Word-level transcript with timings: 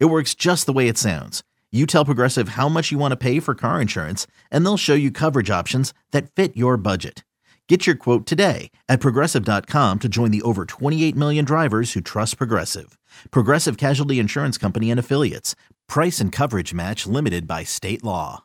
It 0.00 0.06
works 0.06 0.34
just 0.34 0.66
the 0.66 0.72
way 0.72 0.88
it 0.88 0.96
sounds. 0.96 1.42
You 1.72 1.86
tell 1.86 2.04
Progressive 2.04 2.50
how 2.50 2.68
much 2.68 2.92
you 2.92 2.98
want 2.98 3.12
to 3.12 3.16
pay 3.16 3.40
for 3.40 3.54
car 3.54 3.80
insurance, 3.80 4.28
and 4.50 4.64
they'll 4.64 4.76
show 4.76 4.94
you 4.94 5.10
coverage 5.10 5.50
options 5.50 5.92
that 6.12 6.30
fit 6.30 6.56
your 6.56 6.76
budget. 6.76 7.24
Get 7.68 7.86
your 7.86 7.96
quote 7.96 8.26
today 8.26 8.70
at 8.88 9.00
progressive.com 9.00 9.98
to 9.98 10.08
join 10.08 10.30
the 10.30 10.42
over 10.42 10.66
28 10.66 11.16
million 11.16 11.44
drivers 11.44 11.94
who 11.94 12.00
trust 12.00 12.36
Progressive. 12.38 12.96
Progressive 13.30 13.76
Casualty 13.76 14.18
Insurance 14.20 14.56
Company 14.58 14.90
and 14.90 15.00
Affiliates. 15.00 15.56
Price 15.88 16.20
and 16.20 16.30
coverage 16.30 16.72
match 16.74 17.06
limited 17.06 17.48
by 17.48 17.64
state 17.64 18.04
law. 18.04 18.44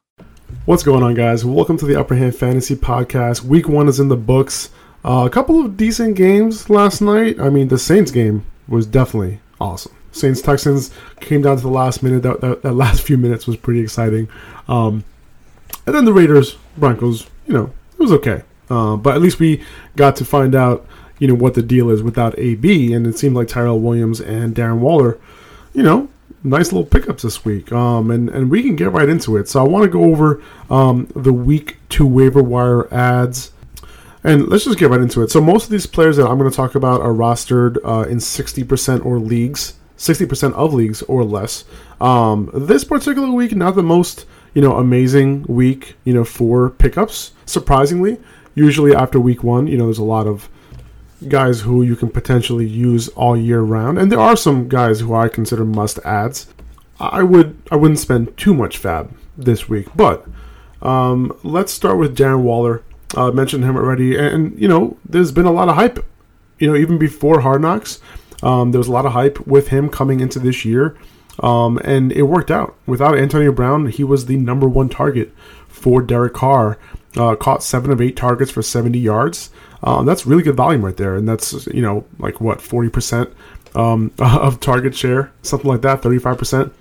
What's 0.66 0.84
going 0.84 1.04
on, 1.04 1.14
guys? 1.14 1.46
Welcome 1.46 1.78
to 1.78 1.86
the 1.86 2.00
Upper 2.00 2.16
Hand 2.16 2.36
Fantasy 2.36 2.76
Podcast. 2.76 3.44
Week 3.44 3.68
one 3.68 3.88
is 3.88 4.00
in 4.00 4.08
the 4.08 4.18
books. 4.18 4.70
Uh, 5.06 5.26
a 5.26 5.30
couple 5.30 5.64
of 5.64 5.78
decent 5.78 6.16
games 6.16 6.70
last 6.70 7.02
night. 7.02 7.40
I 7.40 7.50
mean, 7.50 7.68
the 7.68 7.78
Saints 7.78 8.12
game 8.12 8.46
was 8.68 8.86
definitely 8.86 9.40
awesome. 9.62 9.94
Saints 10.12 10.42
Texans 10.42 10.92
came 11.20 11.42
down 11.42 11.58
to 11.58 11.62
the 11.62 11.70
last 11.70 12.04
minute. 12.04 12.24
That, 12.24 12.42
that, 12.42 12.62
that 12.64 12.74
last 12.74 13.02
few 13.02 13.18
minutes 13.18 13.48
was 13.48 13.56
pretty 13.56 13.82
exciting. 13.82 14.28
Um, 14.68 15.04
and 15.86 15.96
then 15.96 16.06
the 16.06 16.14
Raiders 16.14 16.58
Broncos. 16.78 17.28
You 17.48 17.54
know, 17.54 17.74
it 17.94 18.00
was 18.00 18.12
okay. 18.14 18.44
Uh, 18.70 18.96
but 18.96 19.16
at 19.16 19.22
least 19.22 19.40
we 19.40 19.64
got 19.96 20.16
to 20.18 20.26
find 20.26 20.54
out, 20.54 20.86
you 21.18 21.28
know, 21.28 21.34
what 21.34 21.56
the 21.56 21.64
deal 21.64 21.90
is 21.90 22.04
without 22.04 22.38
AB, 22.38 22.94
and 22.94 23.08
it 23.08 23.18
seemed 23.18 23.36
like 23.36 23.48
Tyrell 23.48 23.80
Williams 23.80 24.22
and 24.22 24.56
Darren 24.56 24.78
Waller, 24.78 25.18
you 25.74 25.82
know, 25.82 26.08
nice 26.44 26.72
little 26.72 26.86
pickups 26.86 27.24
this 27.24 27.44
week. 27.44 27.72
Um, 27.72 28.12
and 28.12 28.30
and 28.30 28.50
we 28.52 28.62
can 28.62 28.76
get 28.76 28.92
right 28.92 29.10
into 29.10 29.38
it. 29.38 29.50
So 29.50 29.64
I 29.64 29.68
want 29.68 29.84
to 29.84 29.90
go 29.90 30.04
over 30.04 30.42
um, 30.70 31.08
the 31.16 31.34
week 31.34 31.78
two 31.90 32.08
waiver 32.08 32.44
wire 32.44 32.92
adds. 32.94 33.52
And 34.22 34.50
let's 34.50 34.66
just 34.66 34.78
get 34.78 34.90
right 34.90 35.00
into 35.00 35.22
it. 35.22 35.32
So 35.32 35.40
most 35.40 35.64
of 35.66 35.70
these 35.70 35.86
players 35.86 36.18
that 36.18 36.28
I'm 36.28 36.38
going 36.38 36.50
to 36.50 36.56
talk 36.56 36.76
about 36.76 37.00
are 37.00 37.14
rostered 37.14 37.78
uh, 37.86 38.02
in 38.10 38.18
60% 38.18 39.06
or 39.06 39.18
leagues, 39.18 39.76
60% 40.00 40.54
of 40.54 40.74
leagues 40.74 41.04
or 41.04 41.24
less. 41.24 41.66
Um, 42.02 42.50
this 42.54 42.84
particular 42.84 43.30
week, 43.30 43.56
not 43.56 43.76
the 43.76 43.84
most 43.84 44.26
you 44.54 44.62
know 44.62 44.78
amazing 44.78 45.44
week, 45.48 45.96
you 46.06 46.14
know, 46.14 46.24
for 46.24 46.72
pickups. 46.72 47.34
Surprisingly, 47.46 48.18
usually 48.56 48.96
after 48.96 49.20
week 49.20 49.44
one, 49.44 49.68
you 49.68 49.78
know, 49.78 49.86
there's 49.86 50.00
a 50.00 50.04
lot 50.04 50.26
of 50.26 50.50
guys 51.28 51.62
who 51.62 51.84
you 51.84 51.96
can 51.96 52.10
potentially 52.10 52.66
use 52.66 53.10
all 53.10 53.36
year 53.38 53.62
round, 53.62 54.00
and 54.00 54.12
there 54.12 54.20
are 54.20 54.38
some 54.38 54.70
guys 54.70 55.02
who 55.02 55.14
I 55.14 55.28
consider 55.28 55.66
must 55.66 56.00
adds. 56.00 56.48
I 57.00 57.22
would 57.22 57.62
I 57.70 57.76
wouldn't 57.76 58.00
spend 58.00 58.36
too 58.38 58.54
much 58.54 58.82
FAAB 58.82 59.12
this 59.38 59.70
week, 59.70 59.88
but 59.96 60.26
um, 60.82 61.38
let's 61.44 61.74
start 61.74 61.98
with 61.98 62.18
Darren 62.18 62.42
Waller. 62.42 62.84
I 63.16 63.28
uh, 63.28 63.32
mentioned 63.32 63.64
him 63.64 63.76
already, 63.76 64.18
and 64.18 64.60
you 64.60 64.68
know, 64.68 64.98
there's 65.08 65.32
been 65.32 65.46
a 65.46 65.52
lot 65.52 65.68
of 65.68 65.76
hype. 65.76 66.06
You 66.60 66.68
know, 66.68 66.76
even 66.76 66.98
before 66.98 67.40
Hard 67.40 67.62
Knocks, 67.62 68.00
um, 68.42 68.72
there 68.72 68.80
was 68.80 68.88
a 68.88 68.92
lot 68.92 69.06
of 69.06 69.14
hype 69.14 69.46
with 69.46 69.70
him 69.70 69.90
coming 69.90 70.20
into 70.20 70.40
this 70.40 70.66
year, 70.66 70.98
um, 71.40 71.80
and 71.84 72.12
it 72.12 72.24
worked 72.24 72.52
out. 72.52 72.76
Without 72.86 73.18
Antonio 73.18 73.52
Brown, 73.52 73.88
he 73.88 74.04
was 74.04 74.26
the 74.26 74.38
number 74.38 74.68
one 74.68 74.90
target 74.90 75.34
for 75.68 76.02
Derek 76.02 76.34
Carr. 76.34 76.78
Uh, 77.18 77.36
caught 77.36 77.64
seven 77.64 77.90
of 77.90 78.00
eight 78.00 78.16
targets 78.16 78.52
for 78.52 78.62
70 78.62 79.00
yards. 79.00 79.50
Um, 79.82 80.06
that's 80.06 80.28
really 80.28 80.44
good 80.44 80.56
volume 80.56 80.86
right 80.86 80.96
there, 80.96 81.16
and 81.16 81.28
that's 81.28 81.66
you 81.68 81.82
know 81.82 82.06
like 82.20 82.40
what 82.40 82.62
40 82.62 82.90
percent 82.90 83.34
um, 83.76 84.12
of 84.20 84.60
target 84.60 84.96
share, 84.96 85.32
something 85.42 85.70
like 85.70 85.82
that, 85.82 86.02
35 86.02 86.38
percent. 86.38 86.74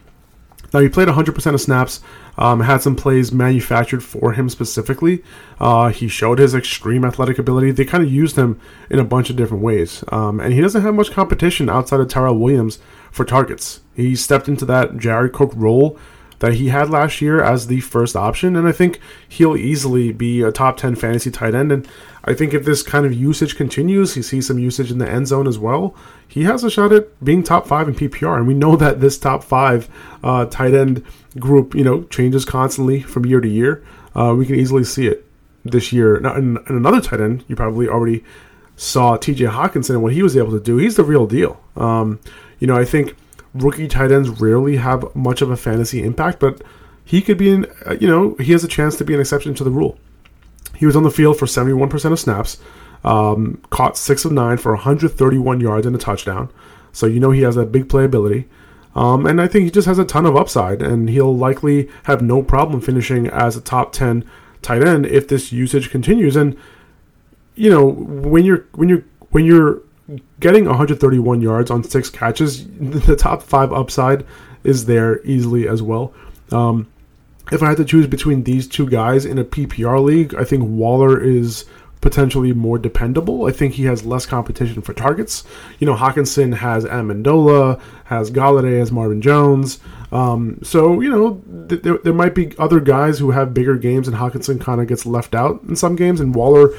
Now 0.72 0.80
he 0.80 0.88
played 0.88 1.08
100% 1.08 1.54
of 1.54 1.60
snaps, 1.60 2.00
um, 2.38 2.60
had 2.60 2.80
some 2.80 2.96
plays 2.96 3.32
manufactured 3.32 4.02
for 4.02 4.32
him 4.32 4.48
specifically. 4.48 5.22
Uh, 5.60 5.88
he 5.88 6.08
showed 6.08 6.38
his 6.38 6.54
extreme 6.54 7.04
athletic 7.04 7.38
ability. 7.38 7.72
They 7.72 7.84
kind 7.84 8.02
of 8.02 8.10
used 8.10 8.36
him 8.36 8.60
in 8.88 8.98
a 8.98 9.04
bunch 9.04 9.28
of 9.28 9.36
different 9.36 9.62
ways, 9.62 10.04
um, 10.08 10.40
and 10.40 10.54
he 10.54 10.60
doesn't 10.60 10.82
have 10.82 10.94
much 10.94 11.10
competition 11.10 11.68
outside 11.68 12.00
of 12.00 12.08
Tyrell 12.08 12.38
Williams 12.38 12.78
for 13.10 13.24
targets. 13.24 13.80
He 13.94 14.14
stepped 14.14 14.48
into 14.48 14.64
that 14.66 14.96
Jared 14.96 15.32
Cook 15.32 15.52
role 15.54 15.98
that 16.40 16.54
he 16.54 16.68
had 16.68 16.90
last 16.90 17.20
year 17.20 17.42
as 17.42 17.66
the 17.66 17.80
first 17.80 18.16
option, 18.16 18.56
and 18.56 18.68
I 18.68 18.72
think 18.72 19.00
he'll 19.28 19.56
easily 19.56 20.12
be 20.12 20.42
a 20.42 20.52
top 20.52 20.76
10 20.76 20.94
fantasy 20.94 21.30
tight 21.30 21.54
end. 21.54 21.72
And 21.72 21.88
I 22.24 22.34
think 22.34 22.54
if 22.54 22.64
this 22.64 22.82
kind 22.82 23.06
of 23.06 23.12
usage 23.12 23.56
continues, 23.56 24.14
he 24.14 24.22
sees 24.22 24.46
some 24.46 24.58
usage 24.58 24.90
in 24.90 24.98
the 24.98 25.08
end 25.08 25.28
zone 25.28 25.48
as 25.48 25.58
well, 25.58 25.94
he 26.26 26.44
has 26.44 26.62
a 26.62 26.70
shot 26.70 26.92
at 26.92 27.24
being 27.24 27.42
top 27.42 27.66
five 27.66 27.88
in 27.88 27.94
PPR. 27.94 28.36
And 28.36 28.46
we 28.46 28.54
know 28.54 28.76
that 28.76 29.00
this 29.00 29.18
top 29.18 29.42
five 29.42 29.88
uh, 30.22 30.44
tight 30.46 30.74
end 30.74 31.04
group, 31.38 31.74
you 31.74 31.84
know, 31.84 32.04
changes 32.04 32.44
constantly 32.44 33.00
from 33.00 33.26
year 33.26 33.40
to 33.40 33.48
year. 33.48 33.84
Uh, 34.14 34.34
we 34.36 34.46
can 34.46 34.56
easily 34.56 34.84
see 34.84 35.06
it 35.06 35.24
this 35.64 35.92
year. 35.92 36.16
In, 36.16 36.58
another 36.66 37.00
tight 37.00 37.20
end, 37.20 37.44
you 37.48 37.56
probably 37.56 37.88
already 37.88 38.24
saw 38.76 39.16
TJ 39.16 39.50
Hockenson 39.50 39.90
and 39.90 40.02
what 40.02 40.12
he 40.12 40.22
was 40.22 40.36
able 40.36 40.52
to 40.52 40.60
do. 40.60 40.76
He's 40.76 40.96
the 40.96 41.04
real 41.04 41.26
deal. 41.26 41.60
Um, 41.76 42.20
you 42.58 42.66
know, 42.66 42.76
I 42.76 42.84
think 42.84 43.16
rookie 43.62 43.88
tight 43.88 44.12
ends 44.12 44.28
rarely 44.28 44.76
have 44.76 45.14
much 45.14 45.42
of 45.42 45.50
a 45.50 45.56
fantasy 45.56 46.02
impact, 46.02 46.38
but 46.38 46.62
he 47.04 47.22
could 47.22 47.38
be 47.38 47.50
an, 47.50 47.66
uh, 47.86 47.96
you 48.00 48.06
know, 48.06 48.34
he 48.34 48.52
has 48.52 48.64
a 48.64 48.68
chance 48.68 48.96
to 48.96 49.04
be 49.04 49.14
an 49.14 49.20
exception 49.20 49.54
to 49.54 49.64
the 49.64 49.70
rule. 49.70 49.98
He 50.76 50.86
was 50.86 50.96
on 50.96 51.02
the 51.02 51.10
field 51.10 51.38
for 51.38 51.46
71% 51.46 52.12
of 52.12 52.20
snaps, 52.20 52.58
um, 53.04 53.60
caught 53.70 53.96
6 53.96 54.24
of 54.24 54.32
9 54.32 54.58
for 54.58 54.72
131 54.72 55.60
yards 55.60 55.86
and 55.86 55.96
a 55.96 55.98
touchdown. 55.98 56.50
So 56.92 57.06
you 57.06 57.20
know 57.20 57.30
he 57.30 57.42
has 57.42 57.54
that 57.54 57.72
big 57.72 57.88
playability. 57.88 58.46
Um, 58.94 59.26
and 59.26 59.40
I 59.40 59.46
think 59.46 59.64
he 59.64 59.70
just 59.70 59.86
has 59.86 59.98
a 59.98 60.04
ton 60.04 60.26
of 60.26 60.36
upside, 60.36 60.82
and 60.82 61.08
he'll 61.08 61.36
likely 61.36 61.88
have 62.04 62.20
no 62.20 62.42
problem 62.42 62.80
finishing 62.80 63.28
as 63.28 63.56
a 63.56 63.60
top 63.60 63.92
10 63.92 64.24
tight 64.62 64.86
end 64.86 65.06
if 65.06 65.28
this 65.28 65.52
usage 65.52 65.90
continues. 65.90 66.36
And 66.36 66.56
you 67.54 67.70
know, 67.70 67.86
when 67.86 68.44
you're 68.44 68.66
when 68.74 68.88
you're 68.88 69.04
when 69.30 69.44
you're 69.44 69.82
getting 70.40 70.64
131 70.66 71.40
yards 71.40 71.70
on 71.70 71.84
six 71.84 72.10
catches, 72.10 72.66
the 72.80 73.16
top 73.16 73.42
five 73.42 73.72
upside 73.72 74.24
is 74.64 74.86
there 74.86 75.24
easily 75.24 75.68
as 75.68 75.82
well. 75.82 76.12
Um, 76.50 76.88
if 77.50 77.62
I 77.62 77.68
had 77.68 77.76
to 77.78 77.84
choose 77.84 78.06
between 78.06 78.44
these 78.44 78.66
two 78.66 78.88
guys 78.88 79.24
in 79.24 79.38
a 79.38 79.44
PPR 79.44 80.02
league, 80.02 80.34
I 80.34 80.44
think 80.44 80.64
Waller 80.64 81.20
is 81.22 81.64
potentially 82.00 82.52
more 82.52 82.78
dependable. 82.78 83.46
I 83.46 83.52
think 83.52 83.74
he 83.74 83.84
has 83.84 84.04
less 84.04 84.26
competition 84.26 84.82
for 84.82 84.92
targets. 84.92 85.44
You 85.78 85.86
know, 85.86 85.94
Hockenson 85.94 86.54
has 86.54 86.84
Amendola, 86.84 87.80
has 88.04 88.30
Golladay, 88.30 88.78
has 88.78 88.92
Marvin 88.92 89.20
Jones. 89.20 89.80
Um, 90.12 90.60
so, 90.62 91.00
you 91.00 91.10
know, 91.10 91.42
th- 91.68 91.82
there, 91.82 91.98
there 91.98 92.14
might 92.14 92.34
be 92.34 92.56
other 92.58 92.80
guys 92.80 93.18
who 93.18 93.32
have 93.32 93.52
bigger 93.54 93.76
games, 93.76 94.08
and 94.08 94.16
Hockenson 94.16 94.60
kind 94.60 94.80
of 94.80 94.86
gets 94.86 95.06
left 95.06 95.34
out 95.34 95.62
in 95.64 95.76
some 95.76 95.96
games, 95.96 96.20
and 96.20 96.34
Waller 96.34 96.70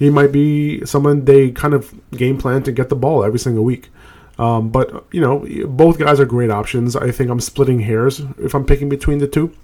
he 0.00 0.10
might 0.10 0.32
be 0.32 0.84
someone 0.86 1.26
they 1.26 1.50
kind 1.50 1.74
of 1.74 1.94
game 2.10 2.38
plan 2.38 2.64
to 2.64 2.72
get 2.72 2.88
the 2.88 2.96
ball 2.96 3.22
every 3.22 3.38
single 3.38 3.62
week. 3.62 3.90
Um, 4.38 4.70
but 4.70 5.04
you 5.12 5.20
know, 5.20 5.46
both 5.68 5.98
guys 5.98 6.18
are 6.18 6.24
great 6.24 6.50
options. 6.50 6.96
I 6.96 7.10
think 7.10 7.30
I'm 7.30 7.40
splitting 7.40 7.80
hairs 7.80 8.20
if 8.38 8.54
I'm 8.54 8.64
picking 8.64 8.88
between 8.88 9.18
the 9.18 9.28
two. 9.28 9.54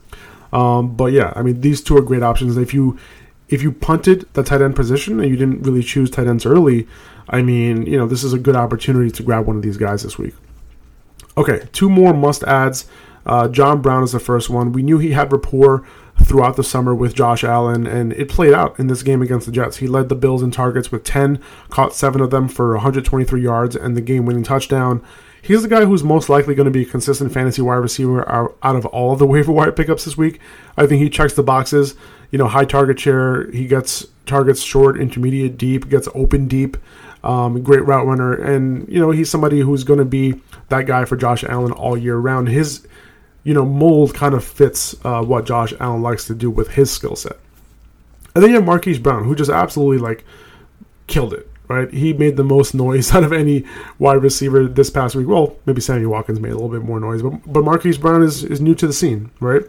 Um, 0.52 0.94
but 0.94 1.06
yeah, 1.12 1.32
I 1.34 1.42
mean, 1.42 1.62
these 1.62 1.82
two 1.82 1.96
are 1.96 2.02
great 2.02 2.22
options. 2.22 2.58
If 2.58 2.74
you 2.74 2.98
if 3.48 3.62
you 3.62 3.72
punted 3.72 4.28
the 4.34 4.42
tight 4.42 4.60
end 4.60 4.76
position 4.76 5.20
and 5.20 5.30
you 5.30 5.36
didn't 5.36 5.62
really 5.62 5.82
choose 5.82 6.10
tight 6.10 6.26
ends 6.26 6.44
early, 6.44 6.86
I 7.30 7.40
mean, 7.40 7.86
you 7.86 7.96
know, 7.96 8.06
this 8.06 8.22
is 8.22 8.34
a 8.34 8.38
good 8.38 8.56
opportunity 8.56 9.10
to 9.12 9.22
grab 9.22 9.46
one 9.46 9.56
of 9.56 9.62
these 9.62 9.78
guys 9.78 10.02
this 10.02 10.18
week. 10.18 10.34
Okay, 11.38 11.66
two 11.72 11.88
more 11.88 12.12
must 12.12 12.42
adds. 12.44 12.86
Uh, 13.24 13.48
John 13.48 13.80
Brown 13.80 14.04
is 14.04 14.12
the 14.12 14.20
first 14.20 14.50
one. 14.50 14.72
We 14.72 14.82
knew 14.82 14.98
he 14.98 15.12
had 15.12 15.32
rapport 15.32 15.86
throughout 16.24 16.56
the 16.56 16.64
summer 16.64 16.94
with 16.94 17.14
Josh 17.14 17.44
Allen, 17.44 17.86
and 17.86 18.12
it 18.14 18.28
played 18.28 18.52
out 18.52 18.78
in 18.78 18.86
this 18.86 19.02
game 19.02 19.22
against 19.22 19.46
the 19.46 19.52
Jets. 19.52 19.78
He 19.78 19.86
led 19.86 20.08
the 20.08 20.14
Bills 20.14 20.42
in 20.42 20.50
targets 20.50 20.90
with 20.90 21.04
10, 21.04 21.40
caught 21.68 21.94
seven 21.94 22.20
of 22.20 22.30
them 22.30 22.48
for 22.48 22.72
123 22.72 23.42
yards 23.42 23.76
and 23.76 23.96
the 23.96 24.00
game 24.00 24.26
winning 24.26 24.42
touchdown. 24.42 25.02
He's 25.46 25.62
the 25.62 25.68
guy 25.68 25.84
who's 25.84 26.02
most 26.02 26.28
likely 26.28 26.56
going 26.56 26.64
to 26.64 26.72
be 26.72 26.82
a 26.82 26.86
consistent 26.86 27.32
fantasy 27.32 27.62
wide 27.62 27.76
receiver 27.76 28.28
out 28.28 28.56
of 28.62 28.84
all 28.86 29.12
of 29.12 29.20
the 29.20 29.26
waiver 29.28 29.52
wire 29.52 29.70
pickups 29.70 30.04
this 30.04 30.16
week. 30.16 30.40
I 30.76 30.86
think 30.86 31.00
he 31.00 31.08
checks 31.08 31.34
the 31.34 31.44
boxes. 31.44 31.94
You 32.32 32.38
know, 32.38 32.48
high 32.48 32.64
target 32.64 32.98
share. 32.98 33.48
He 33.52 33.68
gets 33.68 34.08
targets 34.26 34.60
short, 34.60 35.00
intermediate, 35.00 35.56
deep, 35.56 35.88
gets 35.88 36.08
open 36.14 36.48
deep. 36.48 36.76
Um, 37.22 37.62
great 37.62 37.84
route 37.84 38.06
runner, 38.06 38.34
and 38.34 38.88
you 38.88 39.00
know 39.00 39.10
he's 39.10 39.30
somebody 39.30 39.60
who's 39.60 39.82
going 39.82 39.98
to 39.98 40.04
be 40.04 40.40
that 40.68 40.86
guy 40.86 41.04
for 41.04 41.16
Josh 41.16 41.42
Allen 41.44 41.72
all 41.72 41.96
year 41.96 42.16
round. 42.16 42.48
His 42.48 42.86
you 43.46 43.54
know, 43.54 43.64
mold 43.64 44.12
kind 44.12 44.34
of 44.34 44.44
fits 44.44 44.96
uh, 45.04 45.22
what 45.22 45.46
Josh 45.46 45.72
Allen 45.78 46.02
likes 46.02 46.24
to 46.26 46.34
do 46.34 46.50
with 46.50 46.72
his 46.72 46.90
skill 46.90 47.14
set. 47.14 47.38
And 48.34 48.42
then 48.42 48.50
you 48.50 48.56
have 48.56 48.66
Marquise 48.66 48.98
Brown, 48.98 49.22
who 49.22 49.36
just 49.36 49.50
absolutely 49.50 49.98
like 49.98 50.24
killed 51.06 51.32
it 51.32 51.48
right? 51.68 51.92
He 51.92 52.12
made 52.12 52.36
the 52.36 52.44
most 52.44 52.74
noise 52.74 53.12
out 53.14 53.24
of 53.24 53.32
any 53.32 53.64
wide 53.98 54.22
receiver 54.22 54.66
this 54.68 54.88
past 54.90 55.16
week. 55.16 55.26
Well, 55.26 55.56
maybe 55.66 55.80
Sammy 55.80 56.06
Watkins 56.06 56.38
made 56.38 56.52
a 56.52 56.54
little 56.54 56.68
bit 56.68 56.82
more 56.82 57.00
noise, 57.00 57.22
but 57.22 57.52
but 57.52 57.64
Marquise 57.64 57.98
Brown 57.98 58.22
is, 58.22 58.44
is 58.44 58.60
new 58.60 58.74
to 58.76 58.86
the 58.86 58.92
scene, 58.92 59.30
right? 59.40 59.62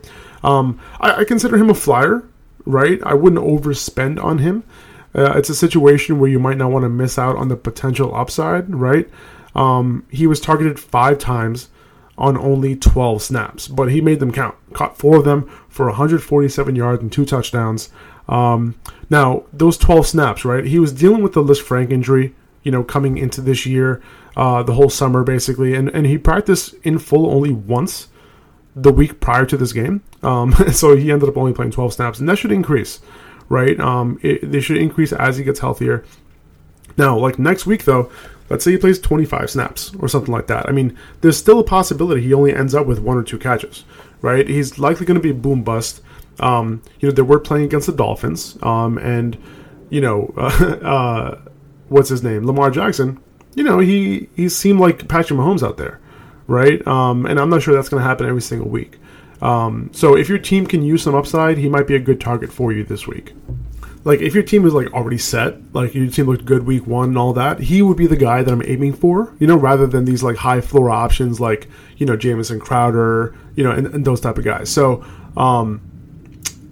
Um, 0.44 0.80
I, 1.00 1.22
I 1.22 1.24
consider 1.24 1.58
him 1.58 1.72
a 1.72 1.74
flyer, 1.74 2.24
right? 2.66 3.02
I 3.04 3.16
wouldn't 3.16 3.44
overspend 3.44 4.24
on 4.24 4.38
him. 4.40 4.64
Uh, 5.16 5.34
it's 5.36 5.50
a 5.50 5.56
situation 5.56 6.20
where 6.20 6.30
you 6.30 6.38
might 6.38 6.58
not 6.58 6.70
want 6.70 6.84
to 6.84 6.90
miss 6.90 7.18
out 7.18 7.36
on 7.36 7.48
the 7.48 7.56
potential 7.56 8.14
upside, 8.14 8.74
right? 8.74 9.10
Um, 9.56 10.06
he 10.12 10.28
was 10.28 10.40
targeted 10.40 10.80
five 10.80 11.18
times 11.18 11.70
on 12.18 12.38
only 12.38 12.76
12 12.76 13.22
snaps, 13.22 13.68
but 13.68 13.92
he 13.92 14.02
made 14.02 14.20
them 14.20 14.32
count. 14.32 14.56
Caught 14.74 14.98
four 14.98 15.18
of 15.18 15.26
them 15.26 15.50
for 15.70 15.86
147 15.86 16.76
yards 16.76 17.02
and 17.02 17.12
two 17.12 17.26
touchdowns. 17.26 17.90
Um, 18.28 18.76
now, 19.10 19.44
those 19.54 19.78
12 19.78 20.08
snaps, 20.08 20.44
right? 20.44 20.66
He 20.66 20.80
was 20.80 20.92
dealing 20.92 21.22
with 21.22 21.34
the 21.34 21.44
Lisfranc 21.44 21.92
injury, 21.92 22.34
you 22.64 22.72
know, 22.72 22.84
coming 22.84 23.18
into 23.18 23.42
this 23.42 23.66
year, 23.66 24.02
uh, 24.36 24.64
the 24.64 24.74
whole 24.74 24.90
summer 24.90 25.24
basically, 25.24 25.76
and, 25.76 25.90
and 25.90 26.06
he 26.06 26.18
practiced 26.18 26.74
in 26.84 27.00
full 27.00 27.30
only 27.30 27.52
once 27.52 28.08
the 28.76 28.92
week 28.92 29.20
prior 29.20 29.46
to 29.46 29.58
this 29.58 29.74
game. 29.74 30.04
Um, 30.24 30.52
so 30.72 30.96
he 30.96 31.12
ended 31.12 31.30
up 31.30 31.38
only 31.38 31.54
playing 31.54 31.72
12 31.72 31.94
snaps, 31.94 32.20
and 32.20 32.28
that 32.28 32.38
should 32.38 32.52
increase, 32.52 33.00
right? 33.48 33.80
Um, 33.80 34.20
it, 34.24 34.52
they 34.52 34.60
should 34.60 34.78
increase 34.78 35.14
as 35.14 35.38
he 35.38 35.44
gets 35.44 35.60
healthier. 35.60 36.04
Now, 36.98 37.18
like 37.18 37.38
next 37.38 37.68
week, 37.68 37.86
though, 37.86 38.12
let's 38.50 38.64
say 38.64 38.72
he 38.72 38.78
plays 38.78 39.00
25 39.00 39.50
snaps 39.50 39.94
or 40.00 40.08
something 40.08 40.32
like 40.32 40.48
that. 40.48 40.68
I 40.68 40.72
mean, 40.72 40.98
there's 41.22 41.38
still 41.38 41.60
a 41.60 41.64
possibility 41.64 42.22
he 42.22 42.34
only 42.34 42.54
ends 42.54 42.76
up 42.76 42.88
with 42.88 43.00
one 43.00 43.18
or 43.18 43.24
two 43.24 43.38
catches, 43.38 43.84
right? 44.22 44.48
He's 44.48 44.80
likely 44.80 45.06
going 45.06 45.20
to 45.20 45.22
be 45.22 45.32
boom 45.32 45.64
bust. 45.64 46.02
Um, 46.40 46.82
you 47.00 47.10
know, 47.10 47.14
they 47.14 47.22
were 47.22 47.40
playing 47.40 47.66
against 47.66 47.88
the 47.88 47.94
Dolphins, 47.94 48.58
um, 48.62 48.98
and 49.00 49.38
you 49.90 50.02
know, 50.02 50.34
uh, 50.38 50.66
uh, 50.84 51.42
what's 51.90 52.10
his 52.10 52.24
name, 52.24 52.46
Lamar 52.46 52.70
Jackson. 52.72 53.20
You 53.56 53.64
know, 53.64 53.80
he 53.80 54.30
he 54.36 54.50
seemed 54.50 54.80
like 54.80 55.08
Patrick 55.08 55.40
Mahomes 55.40 55.64
out 55.64 55.78
there, 55.78 56.00
right? 56.46 56.86
Um, 56.86 57.26
and 57.26 57.40
I'm 57.40 57.50
not 57.50 57.64
sure 57.64 57.74
that's 57.74 57.90
going 57.90 58.02
to 58.02 58.08
happen 58.08 58.28
every 58.28 58.42
single 58.42 58.70
week. 58.70 59.00
Um, 59.42 59.90
so 59.94 60.16
if 60.16 60.30
your 60.30 60.40
team 60.40 60.66
can 60.66 60.84
use 60.84 61.04
some 61.04 61.16
upside, 61.16 61.58
he 61.58 61.70
might 61.70 61.88
be 61.88 61.96
a 61.96 62.00
good 62.00 62.20
target 62.20 62.52
for 62.52 62.72
you 62.72 62.84
this 62.84 63.08
week. 63.08 63.34
Like 64.08 64.22
if 64.22 64.34
your 64.34 64.44
team 64.44 64.66
is 64.66 64.74
like 64.74 64.94
already 64.94 65.18
set, 65.18 65.58
like 65.74 65.94
your 65.94 66.10
team 66.10 66.28
looked 66.28 66.46
good 66.46 66.66
week 66.66 66.88
one 66.88 67.10
and 67.10 67.18
all 67.18 67.34
that, 67.34 67.60
he 67.60 67.82
would 67.82 67.98
be 67.98 68.08
the 68.08 68.16
guy 68.16 68.42
that 68.42 68.50
I'm 68.50 68.64
aiming 68.64 68.94
for, 68.94 69.36
you 69.38 69.48
know, 69.48 69.58
rather 69.58 69.86
than 69.86 70.06
these 70.06 70.24
like 70.24 70.38
high 70.38 70.62
floor 70.62 70.90
options 70.90 71.42
like 71.42 71.68
you 71.98 72.06
know 72.06 72.16
Jamison 72.16 72.58
Crowder, 72.58 73.36
you 73.56 73.66
know, 73.66 73.72
and, 73.72 73.86
and 73.88 74.06
those 74.06 74.22
type 74.22 74.38
of 74.38 74.46
guys. 74.46 74.70
So 74.70 75.04
um, 75.36 75.82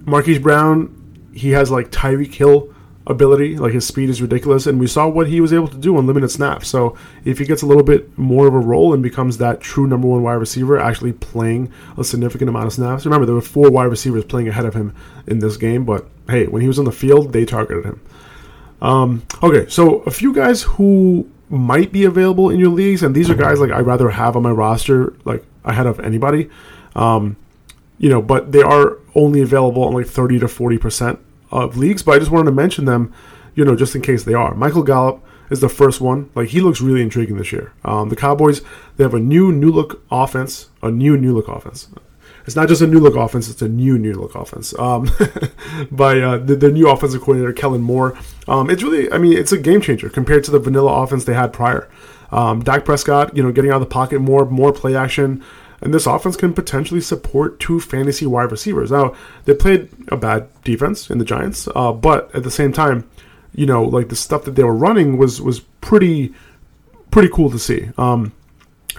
Marquise 0.06 0.40
Brown, 0.40 1.30
he 1.34 1.50
has 1.50 1.70
like 1.70 1.92
Tyreek 1.92 2.34
Hill 2.34 2.74
ability, 3.08 3.58
like 3.58 3.74
his 3.74 3.86
speed 3.86 4.10
is 4.10 4.22
ridiculous, 4.22 4.66
and 4.66 4.80
we 4.80 4.88
saw 4.88 5.08
what 5.08 5.28
he 5.28 5.40
was 5.40 5.54
able 5.54 5.68
to 5.68 5.78
do 5.78 5.98
on 5.98 6.08
limited 6.08 6.30
snaps. 6.30 6.68
So 6.68 6.98
if 7.24 7.38
he 7.38 7.46
gets 7.46 7.62
a 7.62 7.66
little 7.66 7.84
bit 7.84 8.18
more 8.18 8.48
of 8.48 8.54
a 8.54 8.60
role 8.60 8.94
and 8.94 9.04
becomes 9.04 9.38
that 9.38 9.62
true 9.62 9.88
number 9.88 10.08
one 10.08 10.24
wide 10.24 10.34
receiver, 10.34 10.80
actually 10.80 11.14
playing 11.14 11.72
a 11.98 12.04
significant 12.04 12.50
amount 12.50 12.68
of 12.68 12.74
snaps. 12.74 13.06
Remember, 13.06 13.26
there 13.26 13.36
were 13.36 13.42
four 13.42 13.70
wide 13.70 13.86
receivers 13.86 14.26
playing 14.26 14.48
ahead 14.48 14.66
of 14.66 14.74
him 14.74 14.96
in 15.28 15.40
this 15.40 15.58
game, 15.58 15.86
but 15.86 16.08
hey, 16.30 16.48
when 16.48 16.62
he 16.62 16.68
was 16.68 16.80
on 16.80 16.86
the 16.86 16.92
field, 16.92 17.32
they 17.32 17.46
targeted 17.46 17.86
him. 17.86 18.02
Um, 18.82 19.24
okay, 19.42 19.70
so 19.70 20.00
a 20.02 20.12
few 20.12 20.34
guys 20.34 20.64
who 20.64 21.30
might 21.50 21.92
be 21.92 22.06
available 22.06 22.50
in 22.50 22.60
your 22.60 22.70
leagues, 22.70 23.04
and 23.04 23.16
these 23.16 23.30
are 23.30 23.36
guys 23.36 23.60
like 23.60 23.72
I'd 23.72 23.86
rather 23.86 24.10
have 24.10 24.36
on 24.36 24.44
my 24.44 24.52
roster, 24.52 25.14
like 25.26 25.46
ahead 25.64 25.86
of 25.86 26.00
anybody. 26.00 26.50
Um, 26.96 27.38
you 27.98 28.10
know, 28.10 28.22
but 28.22 28.52
they 28.52 28.62
are 28.62 28.98
only 29.14 29.42
available 29.42 29.88
in 29.88 29.94
like 29.94 30.08
30 30.08 30.40
to 30.40 30.48
40 30.48 30.78
percent 30.78 31.20
of 31.64 31.78
leagues. 31.78 32.04
But 32.04 32.14
I 32.14 32.20
just 32.20 32.32
wanted 32.32 32.46
to 32.46 32.56
mention 32.56 32.86
them, 32.86 33.14
you 33.56 33.66
know, 33.66 33.76
just 33.76 33.96
in 33.96 34.02
case 34.02 34.24
they 34.24 34.34
are. 34.34 34.54
Michael 34.54 34.84
Gallup 34.84 35.24
is 35.50 35.62
the 35.62 35.70
first 35.70 36.02
one. 36.02 36.30
Like 36.36 36.50
he 36.50 36.62
looks 36.62 36.82
really 36.82 37.02
intriguing 37.02 37.38
this 37.38 37.52
year. 37.52 37.74
Um, 37.84 38.10
the 38.10 38.16
Cowboys 38.16 38.62
they 38.98 39.04
have 39.04 39.14
a 39.14 39.20
new 39.20 39.52
new 39.52 39.72
look 39.72 40.04
offense, 40.12 40.70
a 40.82 40.92
new 40.92 41.18
new 41.18 41.34
look 41.34 41.48
offense. 41.48 41.88
It's 42.46 42.56
not 42.56 42.68
just 42.68 42.82
a 42.82 42.88
new 42.88 43.00
look 43.00 43.16
offense; 43.16 43.50
it's 43.50 43.62
a 43.64 43.68
new 43.68 43.98
new 43.98 44.14
look 44.14 44.36
offense 44.36 44.78
um, 44.78 45.10
by 45.92 46.20
uh, 46.20 46.38
the, 46.38 46.72
new 46.72 46.88
offensive 46.88 47.22
coordinator 47.22 47.54
Kellen 47.54 47.82
Moore. 47.82 48.18
Um, 48.48 48.70
it's 48.70 48.84
really, 48.84 49.12
I 49.12 49.18
mean, 49.18 49.34
it's 49.34 49.52
a 49.52 49.58
game 49.58 49.82
changer 49.82 50.10
compared 50.10 50.44
to 50.44 50.52
the 50.52 50.60
vanilla 50.60 51.02
offense 51.02 51.24
they 51.24 51.34
had 51.34 51.52
prior. 51.52 51.90
Um, 52.32 52.64
Dak 52.64 52.86
Prescott, 52.86 53.36
you 53.36 53.42
know, 53.42 53.52
getting 53.52 53.72
out 53.72 53.76
of 53.76 53.82
the 53.82 53.88
pocket 53.88 54.20
more, 54.20 54.46
more 54.46 54.72
play 54.72 54.96
action 54.96 55.44
and 55.82 55.94
this 55.94 56.06
offense 56.06 56.38
can 56.38 56.54
potentially 56.54 57.02
support 57.02 57.60
two 57.60 57.80
fantasy 57.80 58.26
wide 58.26 58.52
receivers. 58.52 58.92
Now, 58.92 59.16
they 59.46 59.54
played 59.54 59.90
a 60.10 60.18
bad 60.18 60.48
defense 60.64 61.10
in 61.10 61.18
the 61.18 61.26
Giants, 61.26 61.68
uh, 61.76 61.92
but 61.92 62.34
at 62.34 62.44
the 62.44 62.52
same 62.52 62.74
time, 62.74 63.10
you 63.54 63.66
know, 63.66 63.84
like 63.84 64.10
the 64.10 64.16
stuff 64.16 64.44
that 64.46 64.56
they 64.56 64.64
were 64.64 64.76
running 64.76 65.18
was 65.18 65.42
was 65.42 65.60
pretty 65.60 66.34
pretty 67.12 67.30
cool 67.30 67.50
to 67.50 67.60
see. 67.60 67.90
Um, 67.98 68.34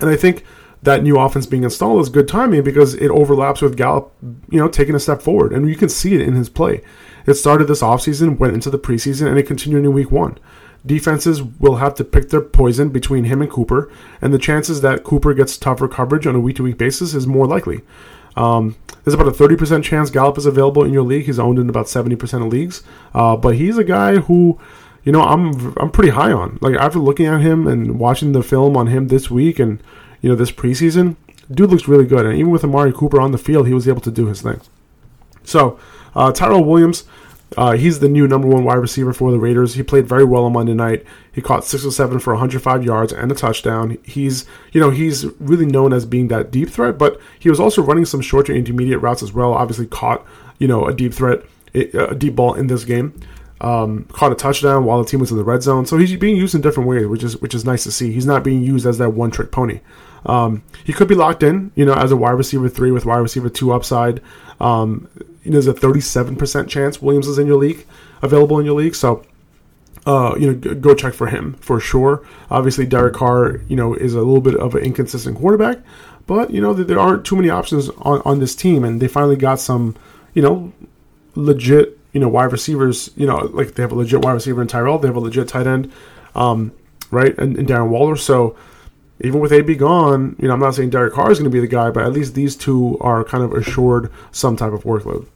and 0.00 0.10
I 0.10 0.16
think 0.16 0.44
that 0.82 1.02
new 1.02 1.18
offense 1.18 1.46
being 1.46 1.64
installed 1.64 2.00
is 2.00 2.08
good 2.08 2.28
timing 2.28 2.62
because 2.62 2.94
it 2.94 3.10
overlaps 3.10 3.60
with 3.60 3.76
Gallup, 3.76 4.12
you 4.50 4.58
know, 4.58 4.68
taking 4.68 4.94
a 4.94 5.00
step 5.00 5.20
forward, 5.20 5.52
and 5.52 5.68
you 5.68 5.76
can 5.76 5.88
see 5.88 6.14
it 6.14 6.22
in 6.22 6.34
his 6.34 6.48
play. 6.48 6.82
It 7.26 7.34
started 7.34 7.66
this 7.66 7.82
offseason, 7.82 8.38
went 8.38 8.54
into 8.54 8.70
the 8.70 8.78
preseason, 8.78 9.26
and 9.26 9.38
it 9.38 9.46
continued 9.46 9.84
in 9.84 9.92
week 9.92 10.10
one 10.10 10.38
defenses 10.86 11.42
will 11.42 11.76
have 11.76 11.94
to 11.96 12.04
pick 12.04 12.30
their 12.30 12.40
poison 12.40 12.90
between 12.90 13.24
him 13.24 13.42
and 13.42 13.50
Cooper, 13.50 13.90
and 14.22 14.32
the 14.32 14.38
chances 14.38 14.80
that 14.80 15.04
Cooper 15.04 15.34
gets 15.34 15.56
tougher 15.56 15.88
coverage 15.88 16.26
on 16.26 16.34
a 16.34 16.40
week 16.40 16.56
to 16.56 16.62
week 16.62 16.78
basis 16.78 17.14
is 17.14 17.26
more 17.26 17.46
likely. 17.46 17.82
Um, 18.36 18.76
there's 19.04 19.14
about 19.14 19.28
a 19.28 19.30
30% 19.30 19.82
chance 19.82 20.10
Gallup 20.10 20.36
is 20.36 20.46
available 20.46 20.84
in 20.84 20.92
your 20.92 21.02
league. 21.02 21.26
He's 21.26 21.38
owned 21.38 21.58
in 21.58 21.68
about 21.68 21.86
70% 21.86 22.44
of 22.44 22.52
leagues, 22.52 22.82
uh, 23.14 23.36
but 23.36 23.56
he's 23.56 23.78
a 23.78 23.84
guy 23.84 24.16
who, 24.16 24.60
you 25.04 25.12
know, 25.12 25.22
I'm 25.22 25.74
I'm 25.78 25.90
pretty 25.90 26.10
high 26.10 26.32
on. 26.32 26.58
Like 26.60 26.74
after 26.76 26.98
looking 26.98 27.26
at 27.26 27.40
him 27.40 27.66
and 27.66 27.98
watching 27.98 28.32
the 28.32 28.42
film 28.42 28.76
on 28.76 28.88
him 28.88 29.08
this 29.08 29.30
week 29.30 29.58
and 29.58 29.82
you 30.20 30.28
know 30.28 30.36
this 30.36 30.50
preseason, 30.50 31.16
dude 31.50 31.70
looks 31.70 31.88
really 31.88 32.04
good. 32.04 32.26
And 32.26 32.36
even 32.36 32.50
with 32.50 32.64
Amari 32.64 32.92
Cooper 32.92 33.20
on 33.20 33.32
the 33.32 33.38
field, 33.38 33.66
he 33.66 33.74
was 33.74 33.88
able 33.88 34.02
to 34.02 34.10
do 34.10 34.26
his 34.26 34.42
thing. 34.42 34.60
So 35.44 35.78
uh, 36.14 36.32
Tyrell 36.32 36.64
Williams. 36.64 37.04
Uh, 37.56 37.72
he's 37.72 38.00
the 38.00 38.08
new 38.08 38.26
number 38.26 38.48
one 38.48 38.64
wide 38.64 38.74
receiver 38.74 39.12
for 39.12 39.30
the 39.30 39.38
Raiders. 39.38 39.74
He 39.74 39.82
played 39.82 40.06
very 40.06 40.24
well 40.24 40.44
on 40.44 40.52
Monday 40.52 40.74
night. 40.74 41.04
He 41.32 41.40
caught 41.40 41.64
six 41.64 41.84
or 41.84 41.92
seven 41.92 42.18
for 42.18 42.32
105 42.32 42.84
yards 42.84 43.12
and 43.12 43.30
a 43.30 43.34
touchdown. 43.34 43.98
He's, 44.02 44.46
you 44.72 44.80
know, 44.80 44.90
he's 44.90 45.26
really 45.38 45.66
known 45.66 45.92
as 45.92 46.04
being 46.04 46.28
that 46.28 46.50
deep 46.50 46.68
threat, 46.70 46.98
but 46.98 47.20
he 47.38 47.48
was 47.48 47.60
also 47.60 47.82
running 47.82 48.04
some 48.04 48.20
short 48.20 48.46
to 48.46 48.54
intermediate 48.54 49.00
routes 49.00 49.22
as 49.22 49.32
well. 49.32 49.52
Obviously, 49.52 49.86
caught, 49.86 50.26
you 50.58 50.66
know, 50.66 50.86
a 50.86 50.94
deep 50.94 51.14
threat, 51.14 51.42
a 51.74 52.14
deep 52.14 52.34
ball 52.34 52.54
in 52.54 52.66
this 52.66 52.84
game. 52.84 53.18
Um, 53.58 54.04
caught 54.12 54.32
a 54.32 54.34
touchdown 54.34 54.84
while 54.84 55.02
the 55.02 55.08
team 55.08 55.20
was 55.20 55.30
in 55.30 55.38
the 55.38 55.44
red 55.44 55.62
zone. 55.62 55.86
So 55.86 55.96
he's 55.96 56.14
being 56.16 56.36
used 56.36 56.54
in 56.54 56.60
different 56.60 56.88
ways, 56.88 57.06
which 57.06 57.22
is 57.22 57.40
which 57.40 57.54
is 57.54 57.64
nice 57.64 57.84
to 57.84 57.92
see. 57.92 58.12
He's 58.12 58.26
not 58.26 58.44
being 58.44 58.62
used 58.62 58.86
as 58.86 58.98
that 58.98 59.10
one 59.10 59.30
trick 59.30 59.50
pony. 59.50 59.80
Um, 60.26 60.62
he 60.84 60.92
could 60.92 61.08
be 61.08 61.14
locked 61.14 61.42
in, 61.42 61.70
you 61.74 61.86
know, 61.86 61.94
as 61.94 62.10
a 62.10 62.16
wide 62.16 62.32
receiver 62.32 62.68
three 62.68 62.90
with 62.90 63.06
wide 63.06 63.18
receiver 63.18 63.48
two 63.48 63.72
upside. 63.72 64.20
Um, 64.60 65.08
there's 65.52 65.66
a 65.66 65.74
37% 65.74 66.68
chance 66.68 67.00
Williams 67.00 67.28
is 67.28 67.38
in 67.38 67.46
your 67.46 67.56
league, 67.56 67.86
available 68.22 68.58
in 68.58 68.66
your 68.66 68.76
league. 68.76 68.94
So, 68.94 69.24
uh, 70.06 70.34
you 70.38 70.52
know, 70.52 70.74
go 70.74 70.94
check 70.94 71.14
for 71.14 71.26
him 71.26 71.54
for 71.54 71.80
sure. 71.80 72.24
Obviously, 72.50 72.86
Derek 72.86 73.14
Carr, 73.14 73.60
you 73.68 73.76
know, 73.76 73.94
is 73.94 74.14
a 74.14 74.18
little 74.18 74.40
bit 74.40 74.54
of 74.54 74.74
an 74.74 74.82
inconsistent 74.82 75.36
quarterback, 75.36 75.78
but 76.26 76.50
you 76.50 76.60
know 76.60 76.72
there 76.74 76.98
aren't 76.98 77.24
too 77.24 77.36
many 77.36 77.50
options 77.50 77.88
on, 77.98 78.22
on 78.24 78.38
this 78.38 78.54
team, 78.54 78.84
and 78.84 79.00
they 79.00 79.08
finally 79.08 79.36
got 79.36 79.58
some, 79.58 79.96
you 80.32 80.42
know, 80.42 80.72
legit, 81.34 81.98
you 82.12 82.20
know, 82.20 82.28
wide 82.28 82.52
receivers. 82.52 83.10
You 83.16 83.26
know, 83.26 83.36
like 83.52 83.74
they 83.74 83.82
have 83.82 83.92
a 83.92 83.96
legit 83.96 84.24
wide 84.24 84.32
receiver 84.32 84.62
in 84.62 84.68
Tyrell, 84.68 84.98
they 84.98 85.08
have 85.08 85.16
a 85.16 85.20
legit 85.20 85.48
tight 85.48 85.66
end, 85.66 85.92
um, 86.36 86.72
right, 87.10 87.36
and, 87.36 87.56
and 87.56 87.66
Darren 87.66 87.88
Waller. 87.88 88.16
So 88.16 88.56
even 89.20 89.40
with 89.40 89.52
AB 89.52 89.76
gone, 89.76 90.36
you 90.38 90.48
know, 90.48 90.54
I'm 90.54 90.60
not 90.60 90.74
saying 90.74 90.90
Derek 90.90 91.14
Carr 91.14 91.30
is 91.30 91.38
going 91.38 91.50
to 91.50 91.54
be 91.54 91.60
the 91.60 91.66
guy, 91.66 91.90
but 91.90 92.04
at 92.04 92.12
least 92.12 92.34
these 92.34 92.54
two 92.54 92.98
are 93.00 93.24
kind 93.24 93.42
of 93.42 93.52
assured 93.52 94.12
some 94.30 94.56
type 94.56 94.72
of 94.72 94.84
workload. 94.84 95.26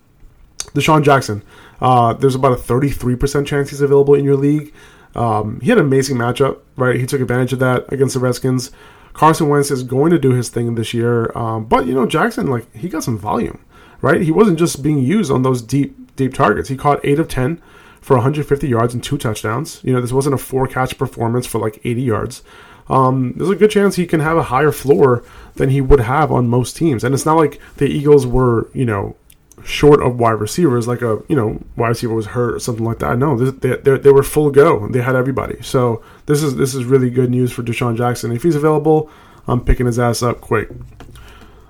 DeSean 0.75 1.03
Jackson, 1.03 1.43
uh, 1.81 2.13
there's 2.15 2.35
about 2.35 2.53
a 2.53 2.57
33% 2.57 3.47
chance 3.47 3.71
he's 3.71 3.81
available 3.81 4.15
in 4.15 4.25
your 4.25 4.37
league. 4.37 4.73
Um, 5.15 5.61
he 5.61 5.69
had 5.69 5.79
an 5.79 5.87
amazing 5.87 6.17
matchup, 6.17 6.61
right? 6.77 6.97
He 6.97 7.07
took 7.07 7.21
advantage 7.21 7.53
of 7.53 7.59
that 7.59 7.93
against 7.93 8.15
the 8.15 8.21
Redskins. 8.21 8.71
Carson 9.13 9.49
Wentz 9.49 9.71
is 9.71 9.83
going 9.83 10.11
to 10.11 10.19
do 10.19 10.31
his 10.31 10.49
thing 10.49 10.75
this 10.77 10.95
year, 10.95 11.37
um, 11.37 11.65
but 11.65 11.87
you 11.87 11.95
know 11.95 12.07
Jackson, 12.07 12.47
like 12.47 12.73
he 12.75 12.89
got 12.89 13.03
some 13.03 13.19
volume, 13.19 13.65
right? 14.01 14.21
He 14.21 14.31
wasn't 14.31 14.59
just 14.59 14.83
being 14.83 14.99
used 14.99 15.33
on 15.33 15.43
those 15.43 15.63
deep, 15.63 16.15
deep 16.15 16.33
targets. 16.33 16.69
He 16.69 16.77
caught 16.77 17.01
eight 17.03 17.19
of 17.19 17.27
ten 17.27 17.61
for 18.01 18.15
150 18.17 18.69
yards 18.69 18.95
and 18.95 19.03
two 19.03 19.19
touchdowns. 19.19 19.81
You 19.83 19.93
know, 19.93 20.01
this 20.01 20.13
wasn't 20.13 20.37
a 20.37 20.39
four 20.39 20.69
catch 20.69 20.97
performance 20.97 21.45
for 21.45 21.59
like 21.59 21.81
80 21.85 22.03
yards 22.03 22.43
um, 22.91 23.35
there's 23.37 23.51
a 23.51 23.55
good 23.55 23.71
chance 23.71 23.95
he 23.95 24.07
can 24.07 24.21
have 24.21 24.37
a 24.37 24.43
higher 24.43 24.73
floor 24.73 25.23
than 25.55 25.71
he 25.71 25.81
would 25.81 26.01
have 26.01 26.33
on 26.33 26.49
most 26.49 26.77
teams. 26.77 27.05
And 27.05 27.15
it's 27.15 27.25
not 27.25 27.37
like 27.37 27.61
the 27.77 27.87
Eagles 27.87 28.27
were, 28.27 28.69
you 28.75 28.85
know, 28.85 29.17
short 29.65 30.03
of 30.03 30.19
wide 30.19 30.33
receivers, 30.33 30.89
like 30.89 31.03
a 31.03 31.23
you 31.29 31.37
know 31.37 31.63
wide 31.77 31.89
receiver 31.89 32.15
was 32.15 32.27
hurt 32.27 32.55
or 32.55 32.59
something 32.59 32.85
like 32.85 32.99
that. 33.01 33.19
No, 33.19 33.37
they, 33.37 33.77
they, 33.77 33.99
they 33.99 34.11
were 34.11 34.23
full 34.23 34.51
go. 34.51 34.89
They 34.89 35.01
had 35.01 35.17
everybody. 35.17 35.63
So 35.63 36.03
this 36.27 36.43
is 36.43 36.57
this 36.57 36.75
is 36.75 36.85
really 36.85 37.11
good 37.11 37.31
news 37.31 37.53
for 37.53 37.63
DeSean 37.63 37.97
Jackson. 37.97 38.33
If 38.33 38.43
he's 38.43 38.57
available, 38.57 39.11
I'm 39.47 39.65
picking 39.65 39.87
his 39.87 39.99
ass 39.99 40.23
up 40.23 40.41
quick. 40.41 40.71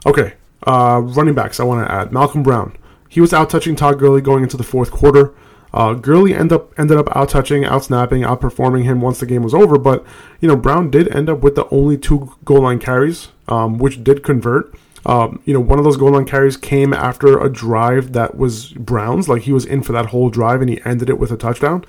Okay, 0.06 0.34
uh, 0.66 1.00
running 1.04 1.34
backs. 1.34 1.60
I 1.60 1.64
want 1.64 1.86
to 1.86 1.92
add 1.92 2.12
Malcolm 2.12 2.42
Brown. 2.42 2.76
He 3.08 3.20
was 3.20 3.32
out 3.32 3.50
touching 3.50 3.76
Todd 3.76 3.98
Gurley 3.98 4.20
going 4.20 4.42
into 4.42 4.56
the 4.56 4.62
fourth 4.62 4.90
quarter. 4.90 5.34
Uh, 5.72 5.94
Gurley 5.94 6.34
end 6.34 6.52
up 6.52 6.76
ended 6.78 6.98
up 6.98 7.14
out 7.16 7.28
touching, 7.28 7.64
out 7.64 7.84
snapping, 7.84 8.22
outperforming 8.22 8.84
him 8.84 9.00
once 9.00 9.20
the 9.20 9.26
game 9.26 9.42
was 9.42 9.54
over. 9.54 9.78
But 9.78 10.04
you 10.40 10.48
know 10.48 10.56
Brown 10.56 10.90
did 10.90 11.08
end 11.14 11.28
up 11.28 11.40
with 11.40 11.54
the 11.54 11.68
only 11.70 11.96
two 11.96 12.34
goal 12.44 12.62
line 12.62 12.78
carries, 12.78 13.28
um, 13.48 13.78
which 13.78 14.02
did 14.02 14.22
convert. 14.22 14.74
Um, 15.06 15.40
you 15.44 15.54
know, 15.54 15.60
one 15.60 15.78
of 15.78 15.84
those 15.84 15.96
goal 15.96 16.12
line 16.12 16.26
carries 16.26 16.56
came 16.56 16.92
after 16.92 17.40
a 17.40 17.50
drive 17.50 18.12
that 18.12 18.36
was 18.36 18.72
Brown's, 18.72 19.28
like 19.28 19.42
he 19.42 19.52
was 19.52 19.64
in 19.64 19.82
for 19.82 19.92
that 19.92 20.06
whole 20.06 20.30
drive 20.30 20.60
and 20.60 20.68
he 20.68 20.80
ended 20.84 21.08
it 21.08 21.18
with 21.18 21.30
a 21.30 21.36
touchdown. 21.36 21.84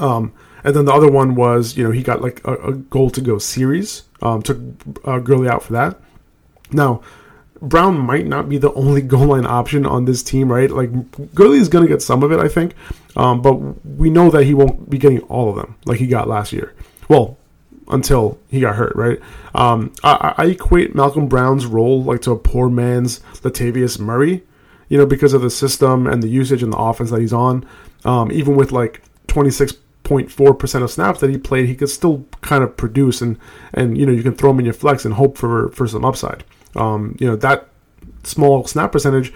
Um, 0.00 0.32
and 0.64 0.74
then 0.74 0.84
the 0.84 0.92
other 0.92 1.10
one 1.10 1.34
was, 1.34 1.76
you 1.76 1.84
know, 1.84 1.90
he 1.90 2.02
got 2.02 2.22
like 2.22 2.44
a, 2.46 2.54
a 2.54 2.72
goal 2.74 3.10
to 3.10 3.20
go 3.20 3.38
series. 3.38 4.04
Um, 4.20 4.42
took 4.42 4.58
uh, 5.04 5.18
Gurley 5.18 5.48
out 5.48 5.62
for 5.62 5.72
that. 5.72 6.00
Now, 6.70 7.02
Brown 7.60 7.98
might 7.98 8.26
not 8.26 8.48
be 8.48 8.58
the 8.58 8.72
only 8.74 9.02
goal 9.02 9.26
line 9.26 9.46
option 9.46 9.86
on 9.86 10.04
this 10.04 10.22
team, 10.22 10.50
right? 10.50 10.70
Like 10.70 10.90
Gurley 11.34 11.58
is 11.58 11.68
going 11.68 11.84
to 11.84 11.92
get 11.92 12.02
some 12.02 12.22
of 12.22 12.32
it, 12.32 12.40
I 12.40 12.48
think, 12.48 12.74
um, 13.16 13.42
but 13.42 13.54
we 13.84 14.10
know 14.10 14.30
that 14.30 14.44
he 14.44 14.54
won't 14.54 14.90
be 14.90 14.98
getting 14.98 15.20
all 15.22 15.50
of 15.50 15.56
them 15.56 15.76
like 15.84 15.98
he 15.98 16.06
got 16.06 16.28
last 16.28 16.52
year. 16.52 16.74
Well, 17.08 17.38
until 17.88 18.38
he 18.48 18.60
got 18.60 18.76
hurt, 18.76 18.94
right? 18.96 19.20
Um, 19.54 19.92
I, 20.02 20.34
I, 20.38 20.44
equate 20.46 20.94
Malcolm 20.94 21.28
Brown's 21.28 21.66
role 21.66 22.02
like 22.02 22.22
to 22.22 22.32
a 22.32 22.38
poor 22.38 22.68
man's 22.68 23.20
Latavius 23.42 23.98
Murray, 23.98 24.42
you 24.88 24.96
know, 24.96 25.06
because 25.06 25.34
of 25.34 25.42
the 25.42 25.50
system 25.50 26.06
and 26.06 26.22
the 26.22 26.28
usage 26.28 26.62
and 26.62 26.72
the 26.72 26.78
offense 26.78 27.10
that 27.10 27.20
he's 27.20 27.32
on. 27.32 27.66
Um, 28.04 28.32
even 28.32 28.56
with 28.56 28.72
like 28.72 29.02
26.4% 29.28 30.82
of 30.82 30.90
snaps 30.90 31.20
that 31.20 31.30
he 31.30 31.38
played, 31.38 31.68
he 31.68 31.74
could 31.74 31.90
still 31.90 32.26
kind 32.40 32.64
of 32.64 32.76
produce 32.76 33.20
and, 33.20 33.38
and 33.74 33.98
you 33.98 34.06
know, 34.06 34.12
you 34.12 34.22
can 34.22 34.34
throw 34.34 34.50
him 34.50 34.58
in 34.58 34.64
your 34.64 34.74
flex 34.74 35.04
and 35.04 35.14
hope 35.14 35.36
for, 35.36 35.70
for 35.70 35.86
some 35.86 36.04
upside. 36.04 36.44
Um, 36.74 37.16
you 37.20 37.26
know, 37.26 37.36
that 37.36 37.68
small 38.24 38.66
snap 38.66 38.92
percentage 38.92 39.32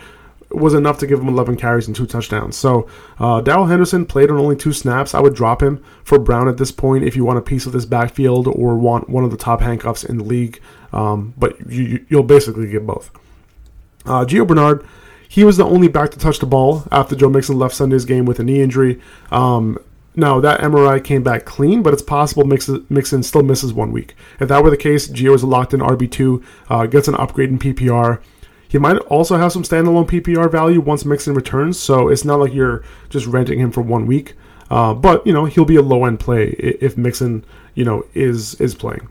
was 0.50 0.75
enough 0.75 0.99
to 0.99 1.07
give 1.07 1.21
him 1.21 1.29
11 1.29 1.57
carries 1.57 1.87
and 1.87 1.97
two 1.97 2.07
touchdowns. 2.07 2.57
So 2.57 2.88
uh, 3.19 3.41
Darrell 3.41 3.67
Henderson 3.67 4.07
played 4.07 4.31
on 4.31 4.38
only 4.38 4.57
two 4.57 4.73
snaps. 4.73 5.15
I 5.15 5.21
would 5.21 5.35
drop 5.35 5.62
him 5.62 5.83
for 6.05 6.19
Brown 6.19 6.49
at 6.49 6.57
this 6.57 6.71
point 6.71 7.05
if 7.05 7.17
you 7.17 7.25
want 7.25 7.38
a 7.38 7.43
piece 7.43 7.67
of 7.67 7.73
this 7.73 7.85
backfield 7.85 8.47
or 8.47 8.76
want 8.76 9.09
one 9.09 9.25
of 9.25 9.31
the 9.31 9.37
top 9.37 9.61
handcuffs 9.61 10.05
in 10.05 10.19
the 10.19 10.25
league. 10.25 10.61
Um, 10.93 11.35
but 11.37 11.71
you, 11.71 12.07
will 12.11 12.23
basically 12.23 12.69
get 12.69 12.87
both. 12.87 13.11
Uh, 14.05 14.25
Gio 14.25 14.47
Bernard, 14.47 14.87
he 15.29 15.45
was 15.45 15.57
the 15.57 15.65
only 15.65 15.88
back 15.88 16.11
to 16.12 16.19
touch 16.19 16.38
the 16.38 16.47
ball 16.47 16.85
after 16.93 17.17
Joe 17.17 17.29
Mixon 17.29 17.59
left 17.59 17.75
Sunday's 17.75 18.05
game 18.05 18.25
with 18.25 18.38
a 18.38 18.45
knee 18.45 18.62
injury. 18.62 19.00
Um, 19.31 19.79
now 20.15 20.41
that 20.41 20.61
MRI 20.61 21.03
came 21.05 21.23
back 21.23 21.45
clean, 21.45 21.83
but 21.83 21.93
it's 21.93 22.03
possible 22.03 22.45
Mixon 22.45 23.23
still 23.23 23.43
misses 23.43 23.73
one 23.73 23.93
week. 23.93 24.15
If 24.41 24.49
that 24.49 24.65
were 24.65 24.71
the 24.71 24.76
case, 24.76 25.09
Gio 25.09 25.35
is 25.35 25.45
locked 25.45 25.75
in 25.75 25.81
RB 25.81 26.11
two, 26.11 26.43
uh, 26.71 26.87
gets 26.87 27.09
an 27.09 27.17
upgrade 27.17 27.50
in 27.50 27.59
PPR. 27.59 28.21
He 28.76 28.78
might 28.78 28.99
also 28.99 29.38
have 29.38 29.52
some 29.52 29.62
standalone 29.62 30.06
PPR 30.06 30.52
value 30.52 30.83
once 30.83 31.06
Mixon 31.06 31.33
returns, 31.33 31.80
so 31.80 32.09
it's 32.09 32.26
not 32.26 32.40
like 32.40 32.52
you're 32.52 32.85
just 33.09 33.25
renting 33.25 33.59
him 33.59 33.73
for 33.73 33.80
one 33.80 34.04
week. 34.04 34.35
Uh, 34.71 34.92
but 34.92 35.26
you 35.26 35.33
know 35.33 35.47
he'll 35.47 35.64
be 35.64 35.76
a 35.76 35.80
low 35.80 36.04
end 36.04 36.21
play 36.21 36.49
if 36.49 36.99
Mixon 36.99 37.42
you 37.75 37.87
know 37.87 38.04
is 38.12 38.54
is 38.56 38.75
playing. 38.75 39.09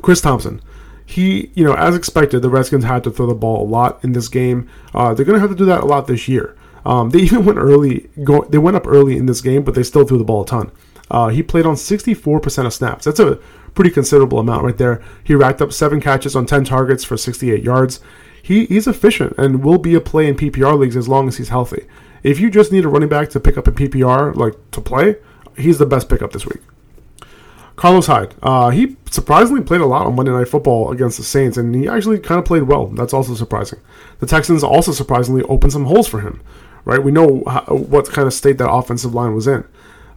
Chris 0.00 0.22
Thompson, 0.22 0.62
he 1.04 1.50
you 1.52 1.66
know 1.66 1.74
as 1.74 1.94
expected, 1.94 2.40
the 2.40 2.48
Redskins 2.48 2.84
had 2.84 3.04
to 3.04 3.10
throw 3.10 3.26
the 3.26 3.34
ball 3.34 3.62
a 3.62 3.68
lot 3.68 4.02
in 4.02 4.14
this 4.14 4.28
game. 4.28 4.70
Uh, 4.94 5.12
they're 5.12 5.26
going 5.26 5.36
to 5.36 5.40
have 5.40 5.50
to 5.50 5.56
do 5.56 5.66
that 5.66 5.82
a 5.82 5.84
lot 5.84 6.06
this 6.06 6.26
year. 6.26 6.56
Um, 6.86 7.10
they 7.10 7.18
even 7.28 7.44
went 7.44 7.58
early, 7.58 8.08
go, 8.24 8.40
they 8.44 8.56
went 8.56 8.78
up 8.78 8.86
early 8.86 9.18
in 9.18 9.26
this 9.26 9.42
game, 9.42 9.64
but 9.64 9.74
they 9.74 9.82
still 9.82 10.06
threw 10.06 10.16
the 10.16 10.24
ball 10.24 10.44
a 10.44 10.46
ton. 10.46 10.72
Uh, 11.10 11.28
he 11.28 11.42
played 11.42 11.66
on 11.66 11.74
64% 11.74 12.64
of 12.64 12.72
snaps. 12.72 13.04
That's 13.04 13.20
a 13.20 13.38
pretty 13.74 13.90
considerable 13.90 14.38
amount 14.38 14.64
right 14.64 14.78
there. 14.78 15.02
He 15.22 15.34
racked 15.34 15.60
up 15.60 15.74
seven 15.74 16.00
catches 16.00 16.34
on 16.34 16.46
10 16.46 16.64
targets 16.64 17.04
for 17.04 17.18
68 17.18 17.62
yards 17.62 18.00
he, 18.42 18.66
he's 18.66 18.86
efficient 18.86 19.34
and 19.38 19.62
will 19.62 19.78
be 19.78 19.94
a 19.94 20.00
play 20.00 20.26
in 20.26 20.36
PPR 20.36 20.78
leagues 20.78 20.96
as 20.96 21.08
long 21.08 21.28
as 21.28 21.36
he's 21.36 21.48
healthy. 21.48 21.86
If 22.22 22.40
you 22.40 22.50
just 22.50 22.72
need 22.72 22.84
a 22.84 22.88
running 22.88 23.08
back 23.08 23.30
to 23.30 23.40
pick 23.40 23.56
up 23.56 23.68
in 23.68 23.74
PPR, 23.74 24.34
like 24.34 24.54
to 24.72 24.80
play, 24.80 25.16
he's 25.56 25.78
the 25.78 25.86
best 25.86 26.08
pickup 26.08 26.32
this 26.32 26.46
week. 26.46 26.60
Carlos 27.76 28.06
Hyde, 28.06 28.34
uh, 28.42 28.70
he 28.70 28.96
surprisingly 29.10 29.62
played 29.62 29.80
a 29.80 29.86
lot 29.86 30.06
on 30.06 30.14
Monday 30.14 30.30
Night 30.30 30.48
Football 30.48 30.92
against 30.92 31.16
the 31.16 31.24
Saints, 31.24 31.56
and 31.56 31.74
he 31.74 31.88
actually 31.88 32.18
kind 32.18 32.38
of 32.38 32.44
played 32.44 32.64
well. 32.64 32.86
That's 32.88 33.14
also 33.14 33.34
surprising. 33.34 33.80
The 34.20 34.26
Texans 34.26 34.62
also 34.62 34.92
surprisingly 34.92 35.42
opened 35.44 35.72
some 35.72 35.86
holes 35.86 36.06
for 36.06 36.20
him. 36.20 36.40
Right, 36.84 37.02
we 37.02 37.12
know 37.12 37.44
how, 37.46 37.62
what 37.62 38.10
kind 38.10 38.26
of 38.26 38.34
state 38.34 38.58
that 38.58 38.70
offensive 38.70 39.14
line 39.14 39.34
was 39.34 39.46
in. 39.46 39.64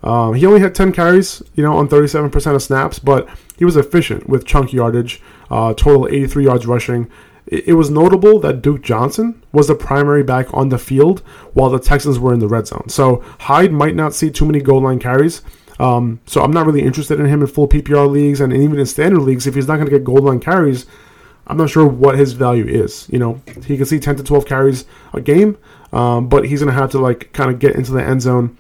Um, 0.04 0.34
he 0.34 0.46
only 0.46 0.60
had 0.60 0.76
10 0.76 0.92
carries, 0.94 1.42
you 1.54 1.64
know, 1.64 1.78
on 1.78 1.88
37% 1.88 2.56
of 2.56 2.62
snaps, 2.62 3.00
but 3.00 3.30
he 3.58 3.66
was 3.66 3.78
efficient 3.78 4.28
with 4.28 4.46
chunk 4.46 4.74
yardage, 4.74 5.22
uh, 5.50 5.74
total 5.76 6.08
83 6.08 6.46
yards 6.46 6.66
rushing, 6.66 7.10
it 7.48 7.76
was 7.76 7.92
notable 7.92 8.40
that 8.40 8.62
Duke 8.62 8.82
Johnson 8.82 9.42
was 9.52 9.68
the 9.68 9.76
primary 9.76 10.24
back 10.24 10.52
on 10.54 10.70
the 10.70 10.80
field 10.80 11.20
while 11.54 11.70
the 11.70 11.80
Texans 11.80 12.18
were 12.18 12.34
in 12.34 12.40
the 12.40 12.48
red 12.48 12.68
zone. 12.68 12.90
So 12.90 13.24
Hyde 13.42 13.72
might 13.72 13.96
not 13.96 14.16
see 14.16 14.32
too 14.32 14.46
many 14.46 14.62
goal 14.62 14.82
line 14.82 15.00
carries. 15.00 15.42
Um, 15.80 16.22
so 16.26 16.42
I'm 16.42 16.52
not 16.52 16.66
really 16.66 16.82
interested 16.82 17.20
in 17.20 17.28
him 17.28 17.42
in 17.42 17.48
full 17.48 17.68
PPR 17.68 18.10
leagues 18.10 18.42
and 18.42 18.52
even 18.52 18.80
in 18.80 18.86
standard 18.86 19.20
leagues. 19.20 19.46
If 19.46 19.56
he's 19.56 19.68
not 19.68 19.76
going 19.76 19.88
to 19.88 19.92
get 19.92 20.04
goal 20.04 20.18
line 20.18 20.40
carries, 20.40 20.88
I'm 21.46 21.58
not 21.58 21.70
sure 21.70 21.86
what 21.86 22.18
his 22.18 22.34
value 22.34 22.66
is. 22.66 23.08
You 23.12 23.20
know, 23.20 23.42
he 23.66 23.78
can 23.78 23.86
see 23.86 24.00
10 24.00 24.16
to 24.16 24.24
12 24.24 24.46
carries 24.46 24.86
a 25.14 25.22
game, 25.22 25.58
um, 25.94 26.28
but 26.28 26.46
he's 26.48 26.62
going 26.62 26.74
to 26.74 26.80
have 26.80 26.92
to 26.92 27.00
like 27.00 27.32
kind 27.34 27.52
of 27.52 27.60
get 27.60 27.76
into 27.76 27.92
the 27.92 28.04
end 28.04 28.24
zone 28.24 28.58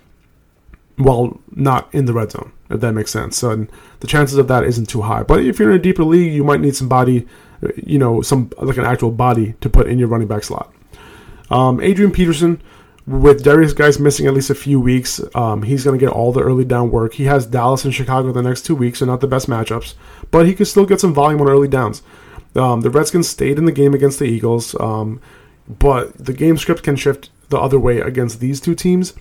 while 0.97 1.39
not 1.51 1.93
in 1.93 2.05
the 2.05 2.13
red 2.13 2.31
zone, 2.31 2.51
if 2.69 2.81
that 2.81 2.93
makes 2.93 3.11
sense. 3.11 3.37
So 3.37 3.65
the 4.01 4.07
chances 4.07 4.37
of 4.37 4.47
that 4.49 4.63
isn't 4.63 4.89
too 4.89 5.01
high. 5.01 5.23
But 5.23 5.43
if 5.43 5.57
you're 5.57 5.71
in 5.71 5.75
a 5.75 5.81
deeper 5.81 6.03
league, 6.03 6.33
you 6.33 6.43
might 6.43 6.61
need 6.61 6.75
some 6.75 6.87
body 6.87 7.27
you 7.75 7.97
know, 7.97 8.21
some 8.21 8.51
like 8.61 8.77
an 8.77 8.85
actual 8.85 9.11
body 9.11 9.53
to 9.61 9.69
put 9.69 9.87
in 9.87 9.99
your 9.99 10.07
running 10.07 10.27
back 10.27 10.43
slot. 10.43 10.73
Um, 11.49 11.79
Adrian 11.81 12.11
Peterson, 12.11 12.61
with 13.07 13.43
Derrius 13.43 13.75
Guice 13.75 13.99
missing 13.99 14.25
at 14.25 14.33
least 14.33 14.49
a 14.49 14.55
few 14.55 14.79
weeks, 14.79 15.21
um, 15.35 15.61
he's 15.63 15.83
going 15.83 15.97
to 15.97 16.03
get 16.03 16.11
all 16.11 16.31
the 16.31 16.41
early 16.41 16.65
down 16.65 16.89
work. 16.89 17.13
He 17.13 17.25
has 17.25 17.45
Dallas 17.45 17.85
and 17.85 17.93
Chicago 17.93 18.31
the 18.31 18.41
next 18.41 18.65
two 18.65 18.75
weeks, 18.75 18.99
so 18.99 19.05
not 19.05 19.21
the 19.21 19.27
best 19.27 19.47
matchups, 19.47 19.93
but 20.31 20.47
he 20.47 20.55
could 20.55 20.67
still 20.67 20.85
get 20.85 20.99
some 20.99 21.13
volume 21.13 21.41
on 21.41 21.49
early 21.49 21.67
downs. 21.67 22.01
Um, 22.55 22.81
the 22.81 22.89
Redskins 22.89 23.29
stayed 23.29 23.57
in 23.57 23.65
the 23.65 23.71
game 23.71 23.93
against 23.93 24.17
the 24.17 24.25
Eagles, 24.25 24.79
um, 24.79 25.21
but 25.67 26.17
the 26.17 26.33
game 26.33 26.57
script 26.57 26.83
can 26.83 26.95
shift 26.95 27.29
the 27.49 27.59
other 27.59 27.79
way 27.79 27.99
against 27.99 28.39
these 28.39 28.59
two 28.59 28.73
teams. 28.73 29.13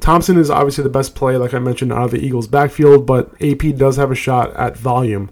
Thompson 0.00 0.38
is 0.38 0.48
obviously 0.48 0.84
the 0.84 0.90
best 0.90 1.14
play, 1.14 1.36
like 1.36 1.52
I 1.52 1.58
mentioned, 1.58 1.92
out 1.92 2.04
of 2.04 2.10
the 2.12 2.24
Eagles' 2.24 2.46
backfield, 2.46 3.04
but 3.04 3.30
AP 3.42 3.76
does 3.76 3.96
have 3.96 4.10
a 4.10 4.14
shot 4.14 4.54
at 4.54 4.76
volume. 4.76 5.30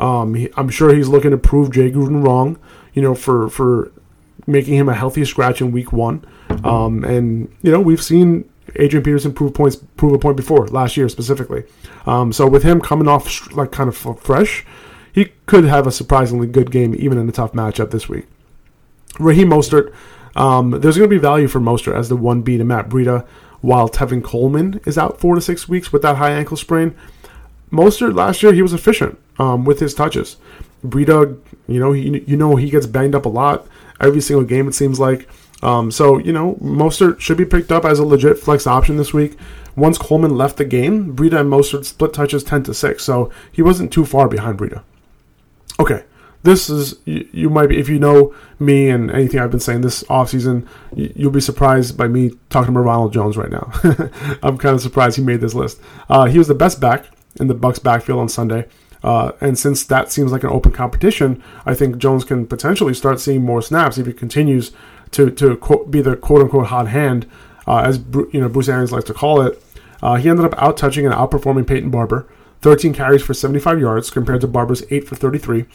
Um, 0.00 0.34
he, 0.34 0.48
I'm 0.56 0.68
sure 0.68 0.94
he's 0.94 1.08
looking 1.08 1.30
to 1.30 1.38
prove 1.38 1.70
Jay 1.70 1.90
Gruden 1.90 2.24
wrong, 2.24 2.58
you 2.94 3.02
know, 3.02 3.14
for 3.14 3.48
for 3.50 3.92
making 4.46 4.74
him 4.74 4.88
a 4.88 4.94
healthy 4.94 5.24
scratch 5.24 5.60
in 5.60 5.70
week 5.72 5.92
one. 5.92 6.24
Um, 6.64 7.04
and 7.04 7.54
you 7.62 7.70
know, 7.70 7.80
we've 7.80 8.02
seen 8.02 8.48
Adrian 8.76 9.02
Peterson 9.04 9.32
prove 9.32 9.54
points, 9.54 9.76
prove 9.96 10.12
a 10.12 10.18
point 10.18 10.36
before 10.36 10.66
last 10.68 10.96
year 10.96 11.08
specifically. 11.08 11.64
Um, 12.06 12.32
so 12.32 12.46
with 12.48 12.62
him 12.62 12.80
coming 12.80 13.08
off 13.08 13.52
like 13.52 13.72
kind 13.72 13.88
of 13.88 13.96
fresh, 13.96 14.64
he 15.12 15.32
could 15.46 15.64
have 15.64 15.86
a 15.86 15.92
surprisingly 15.92 16.46
good 16.46 16.70
game 16.70 16.94
even 16.98 17.18
in 17.18 17.28
a 17.28 17.32
tough 17.32 17.52
matchup 17.52 17.90
this 17.90 18.08
week. 18.08 18.26
Raheem 19.18 19.48
Mostert, 19.48 19.92
um, 20.36 20.70
there's 20.70 20.96
going 20.96 21.10
to 21.10 21.14
be 21.14 21.18
value 21.18 21.48
for 21.48 21.60
Mostert 21.60 21.96
as 21.96 22.08
the 22.08 22.16
one 22.16 22.42
B 22.42 22.56
to 22.56 22.64
Matt 22.64 22.88
Breida, 22.88 23.26
while 23.60 23.88
Tevin 23.88 24.22
Coleman 24.22 24.80
is 24.86 24.96
out 24.96 25.20
four 25.20 25.34
to 25.34 25.40
six 25.40 25.68
weeks 25.68 25.92
with 25.92 26.02
that 26.02 26.16
high 26.16 26.30
ankle 26.30 26.56
sprain. 26.56 26.94
Mostert 27.72 28.14
last 28.14 28.42
year 28.42 28.52
he 28.52 28.62
was 28.62 28.72
efficient 28.72 29.18
um, 29.38 29.64
with 29.64 29.80
his 29.80 29.94
touches. 29.94 30.36
Breida, 30.84 31.38
you 31.68 31.78
know, 31.78 31.92
he, 31.92 32.24
you 32.26 32.36
know 32.36 32.56
he 32.56 32.70
gets 32.70 32.86
banged 32.86 33.14
up 33.14 33.26
a 33.26 33.28
lot 33.28 33.66
every 34.00 34.20
single 34.20 34.44
game. 34.44 34.68
It 34.68 34.74
seems 34.74 34.98
like. 34.98 35.28
Um, 35.62 35.90
so 35.90 36.18
you 36.18 36.32
know, 36.32 36.54
Mostert 36.54 37.20
should 37.20 37.36
be 37.36 37.44
picked 37.44 37.70
up 37.70 37.84
as 37.84 37.98
a 37.98 38.04
legit 38.04 38.38
flex 38.38 38.66
option 38.66 38.96
this 38.96 39.12
week. 39.12 39.36
Once 39.76 39.98
Coleman 39.98 40.36
left 40.36 40.56
the 40.56 40.64
game, 40.64 41.14
Breida 41.14 41.40
and 41.40 41.50
Mostert 41.50 41.84
split 41.84 42.12
touches 42.12 42.42
ten 42.42 42.62
to 42.64 42.74
six, 42.74 43.04
so 43.04 43.30
he 43.52 43.62
wasn't 43.62 43.92
too 43.92 44.06
far 44.06 44.26
behind 44.26 44.58
Breida. 44.58 44.82
Okay, 45.78 46.04
this 46.42 46.70
is 46.70 46.98
you, 47.04 47.28
you, 47.32 47.50
might 47.50 47.68
be 47.68 47.78
if 47.78 47.88
you 47.88 47.98
know 47.98 48.34
me 48.58 48.88
and 48.88 49.10
anything 49.10 49.38
I've 49.38 49.50
been 49.50 49.60
saying 49.60 49.82
this 49.82 50.02
offseason, 50.04 50.66
you, 50.94 51.12
you'll 51.14 51.30
be 51.30 51.40
surprised 51.40 51.96
by 51.96 52.08
me 52.08 52.32
talking 52.48 52.70
about 52.70 52.86
Ronald 52.86 53.12
Jones 53.12 53.36
right 53.36 53.50
now. 53.50 53.70
I'm 54.42 54.56
kind 54.56 54.74
of 54.74 54.80
surprised 54.80 55.16
he 55.16 55.22
made 55.22 55.40
this 55.40 55.54
list. 55.54 55.80
Uh, 56.08 56.24
he 56.24 56.38
was 56.38 56.48
the 56.48 56.54
best 56.54 56.80
back 56.80 57.06
in 57.36 57.46
the 57.46 57.54
Bucs 57.54 57.82
backfield 57.82 58.18
on 58.18 58.28
Sunday. 58.28 58.66
Uh, 59.02 59.32
and 59.40 59.58
since 59.58 59.84
that 59.84 60.12
seems 60.12 60.30
like 60.30 60.44
an 60.44 60.50
open 60.50 60.72
competition, 60.72 61.42
I 61.64 61.74
think 61.74 61.98
Jones 61.98 62.24
can 62.24 62.46
potentially 62.46 62.94
start 62.94 63.20
seeing 63.20 63.42
more 63.42 63.62
snaps 63.62 63.96
if 63.98 64.06
he 64.06 64.12
continues 64.12 64.72
to 65.12 65.30
to 65.30 65.56
quote, 65.56 65.90
be 65.90 66.02
the 66.02 66.16
quote 66.16 66.42
unquote 66.42 66.66
hot 66.66 66.88
hand, 66.88 67.26
uh, 67.66 67.78
as 67.78 67.98
you 68.32 68.40
know 68.40 68.48
Bruce 68.48 68.68
Arians 68.68 68.92
likes 68.92 69.06
to 69.06 69.14
call 69.14 69.40
it. 69.40 69.62
Uh, 70.02 70.16
he 70.16 70.28
ended 70.28 70.44
up 70.44 70.54
out 70.60 70.76
touching 70.76 71.06
and 71.06 71.14
outperforming 71.14 71.66
Peyton 71.66 71.90
Barber, 71.90 72.26
13 72.62 72.92
carries 72.92 73.22
for 73.22 73.34
75 73.34 73.80
yards 73.80 74.10
compared 74.10 74.40
to 74.42 74.46
Barber's 74.46 74.82
8 74.90 75.06
for 75.06 75.14
33. 75.14 75.66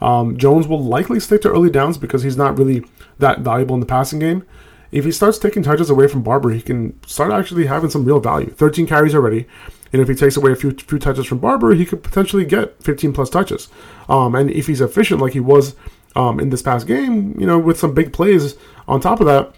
Um, 0.00 0.36
Jones 0.36 0.68
will 0.68 0.82
likely 0.82 1.20
stick 1.20 1.42
to 1.42 1.50
early 1.50 1.70
downs 1.70 1.98
because 1.98 2.22
he's 2.22 2.36
not 2.36 2.56
really 2.56 2.84
that 3.18 3.40
valuable 3.40 3.74
in 3.74 3.80
the 3.80 3.86
passing 3.86 4.18
game. 4.18 4.44
If 4.90 5.04
he 5.04 5.12
starts 5.12 5.38
taking 5.38 5.62
touches 5.62 5.90
away 5.90 6.08
from 6.08 6.22
Barber, 6.22 6.50
he 6.50 6.62
can 6.62 6.98
start 7.04 7.32
actually 7.32 7.66
having 7.66 7.90
some 7.90 8.04
real 8.04 8.20
value. 8.20 8.50
13 8.50 8.86
carries 8.86 9.14
already. 9.14 9.46
And 9.92 10.02
if 10.02 10.08
he 10.08 10.14
takes 10.14 10.36
away 10.36 10.52
a 10.52 10.56
few 10.56 10.72
few 10.72 10.98
touches 10.98 11.26
from 11.26 11.38
Barber, 11.38 11.74
he 11.74 11.86
could 11.86 12.02
potentially 12.02 12.44
get 12.44 12.82
15 12.82 13.12
plus 13.12 13.30
touches. 13.30 13.68
Um, 14.08 14.34
and 14.34 14.50
if 14.50 14.66
he's 14.66 14.80
efficient 14.80 15.20
like 15.20 15.32
he 15.32 15.40
was 15.40 15.74
um, 16.16 16.40
in 16.40 16.50
this 16.50 16.62
past 16.62 16.86
game, 16.86 17.38
you 17.38 17.46
know, 17.46 17.58
with 17.58 17.78
some 17.78 17.94
big 17.94 18.12
plays 18.12 18.56
on 18.86 19.00
top 19.00 19.20
of 19.20 19.26
that, 19.26 19.54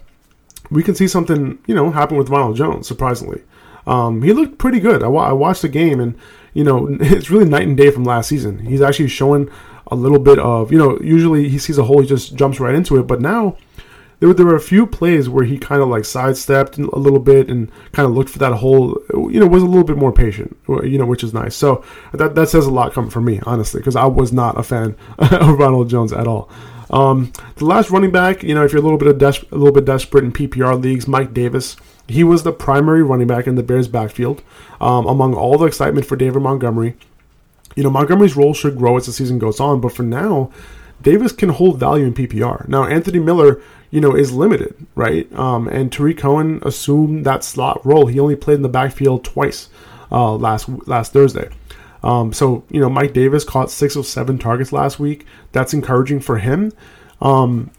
we 0.69 0.83
can 0.83 0.95
see 0.95 1.07
something, 1.07 1.59
you 1.67 1.75
know, 1.75 1.91
happen 1.91 2.17
with 2.17 2.29
Ronald 2.29 2.55
Jones, 2.55 2.87
surprisingly. 2.87 3.41
Um, 3.85 4.21
he 4.21 4.31
looked 4.31 4.57
pretty 4.57 4.79
good. 4.79 5.03
I, 5.03 5.07
I 5.07 5.33
watched 5.33 5.63
the 5.63 5.69
game, 5.69 5.99
and, 5.99 6.17
you 6.53 6.63
know, 6.63 6.87
it's 7.01 7.29
really 7.29 7.45
night 7.45 7.67
and 7.67 7.75
day 7.75 7.91
from 7.91 8.03
last 8.03 8.29
season. 8.29 8.59
He's 8.59 8.81
actually 8.81 9.09
showing 9.09 9.49
a 9.87 9.95
little 9.95 10.19
bit 10.19 10.39
of, 10.39 10.71
you 10.71 10.77
know, 10.77 10.97
usually 11.01 11.49
he 11.49 11.57
sees 11.57 11.77
a 11.77 11.83
hole, 11.83 12.01
he 12.01 12.07
just 12.07 12.35
jumps 12.35 12.59
right 12.59 12.75
into 12.75 12.97
it, 12.97 13.03
but 13.03 13.19
now 13.19 13.57
there 14.21 14.27
were, 14.27 14.35
there 14.35 14.45
were 14.45 14.55
a 14.55 14.61
few 14.61 14.85
plays 14.85 15.27
where 15.27 15.43
he 15.43 15.57
kind 15.57 15.81
of 15.81 15.87
like 15.87 16.05
sidestepped 16.05 16.77
a 16.77 16.97
little 16.97 17.19
bit 17.19 17.49
and 17.49 17.71
kind 17.91 18.07
of 18.07 18.13
looked 18.13 18.29
for 18.29 18.37
that 18.37 18.53
hole. 18.53 19.01
You 19.11 19.39
know, 19.39 19.47
was 19.47 19.63
a 19.63 19.65
little 19.65 19.83
bit 19.83 19.97
more 19.97 20.13
patient. 20.13 20.55
You 20.67 20.99
know, 20.99 21.07
which 21.07 21.23
is 21.23 21.33
nice. 21.33 21.55
So 21.55 21.83
that 22.13 22.35
that 22.35 22.47
says 22.47 22.67
a 22.67 22.71
lot 22.71 22.93
coming 22.93 23.09
from 23.09 23.25
me, 23.25 23.39
honestly, 23.47 23.79
because 23.79 23.95
I 23.95 24.05
was 24.05 24.31
not 24.31 24.59
a 24.59 24.63
fan 24.63 24.95
of 25.17 25.57
Ronald 25.57 25.89
Jones 25.89 26.13
at 26.13 26.27
all. 26.27 26.51
Um, 26.91 27.33
the 27.55 27.65
last 27.65 27.89
running 27.89 28.11
back, 28.11 28.43
you 28.43 28.53
know, 28.53 28.63
if 28.63 28.71
you're 28.71 28.81
a 28.81 28.83
little 28.83 28.99
bit 28.99 29.07
of 29.07 29.17
des- 29.17 29.47
a 29.51 29.57
little 29.57 29.73
bit 29.73 29.85
desperate 29.85 30.23
in 30.23 30.31
PPR 30.31 30.79
leagues, 30.79 31.07
Mike 31.07 31.33
Davis. 31.33 31.75
He 32.07 32.23
was 32.23 32.43
the 32.43 32.51
primary 32.51 33.01
running 33.01 33.27
back 33.27 33.47
in 33.47 33.55
the 33.55 33.63
Bears' 33.63 33.87
backfield. 33.87 34.43
Um, 34.79 35.07
among 35.07 35.33
all 35.33 35.57
the 35.57 35.65
excitement 35.65 36.05
for 36.05 36.15
David 36.15 36.41
Montgomery, 36.41 36.95
you 37.75 37.83
know, 37.83 37.89
Montgomery's 37.89 38.35
role 38.35 38.53
should 38.53 38.77
grow 38.77 38.97
as 38.97 39.07
the 39.07 39.13
season 39.13 39.39
goes 39.39 39.59
on, 39.59 39.81
but 39.81 39.93
for 39.93 40.03
now, 40.03 40.51
Davis 41.01 41.31
can 41.31 41.49
hold 41.49 41.79
value 41.79 42.05
in 42.05 42.13
PPR. 42.13 42.67
Now, 42.67 42.85
Anthony 42.85 43.19
Miller, 43.19 43.61
you 43.89 44.01
know, 44.01 44.15
is 44.15 44.31
limited, 44.31 44.75
right? 44.95 45.31
Um, 45.33 45.67
and 45.67 45.91
Tarik 45.91 46.17
Cohen 46.17 46.59
assumed 46.63 47.25
that 47.25 47.43
slot 47.43 47.85
role. 47.85 48.07
He 48.07 48.19
only 48.19 48.35
played 48.35 48.55
in 48.55 48.61
the 48.61 48.69
backfield 48.69 49.23
twice 49.23 49.69
uh, 50.11 50.35
last 50.35 50.69
last 50.87 51.13
Thursday. 51.13 51.49
Um, 52.03 52.33
so, 52.33 52.63
you 52.69 52.79
know, 52.79 52.89
Mike 52.89 53.13
Davis 53.13 53.43
caught 53.43 53.69
six 53.69 53.95
of 53.95 54.05
seven 54.05 54.37
targets 54.37 54.73
last 54.73 54.99
week. 54.99 55.25
That's 55.51 55.73
encouraging 55.73 56.19
for 56.21 56.37
him. 56.39 56.71
Um, 57.21 57.71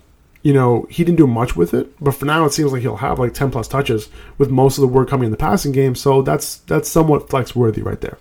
you 0.43 0.53
know, 0.53 0.87
he 0.91 1.05
didn't 1.05 1.19
do 1.19 1.27
much 1.27 1.57
with 1.57 1.73
it, 1.73 1.93
but 2.03 2.15
for 2.15 2.25
now 2.25 2.45
it 2.45 2.53
seems 2.53 2.73
like 2.73 2.83
he'll 2.83 2.97
have 2.97 3.19
like 3.19 3.33
10 3.35 3.51
plus 3.51 3.69
touches 3.69 4.09
with 4.39 4.51
most 4.51 4.77
of 4.77 4.83
the 4.83 4.89
work 4.89 5.09
coming 5.09 5.27
in 5.27 5.31
the 5.31 5.37
passing 5.37 5.73
game. 5.73 5.95
So 5.95 6.23
that's 6.23 6.57
that's 6.59 6.89
somewhat 6.89 7.31
flex 7.31 7.55
worthy 7.55 7.83
right 7.83 8.01
there. 8.01 8.19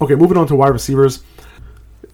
Okay, 0.00 0.14
moving 0.14 0.36
on 0.36 0.46
to 0.46 0.54
wide 0.54 0.68
receivers. 0.68 1.22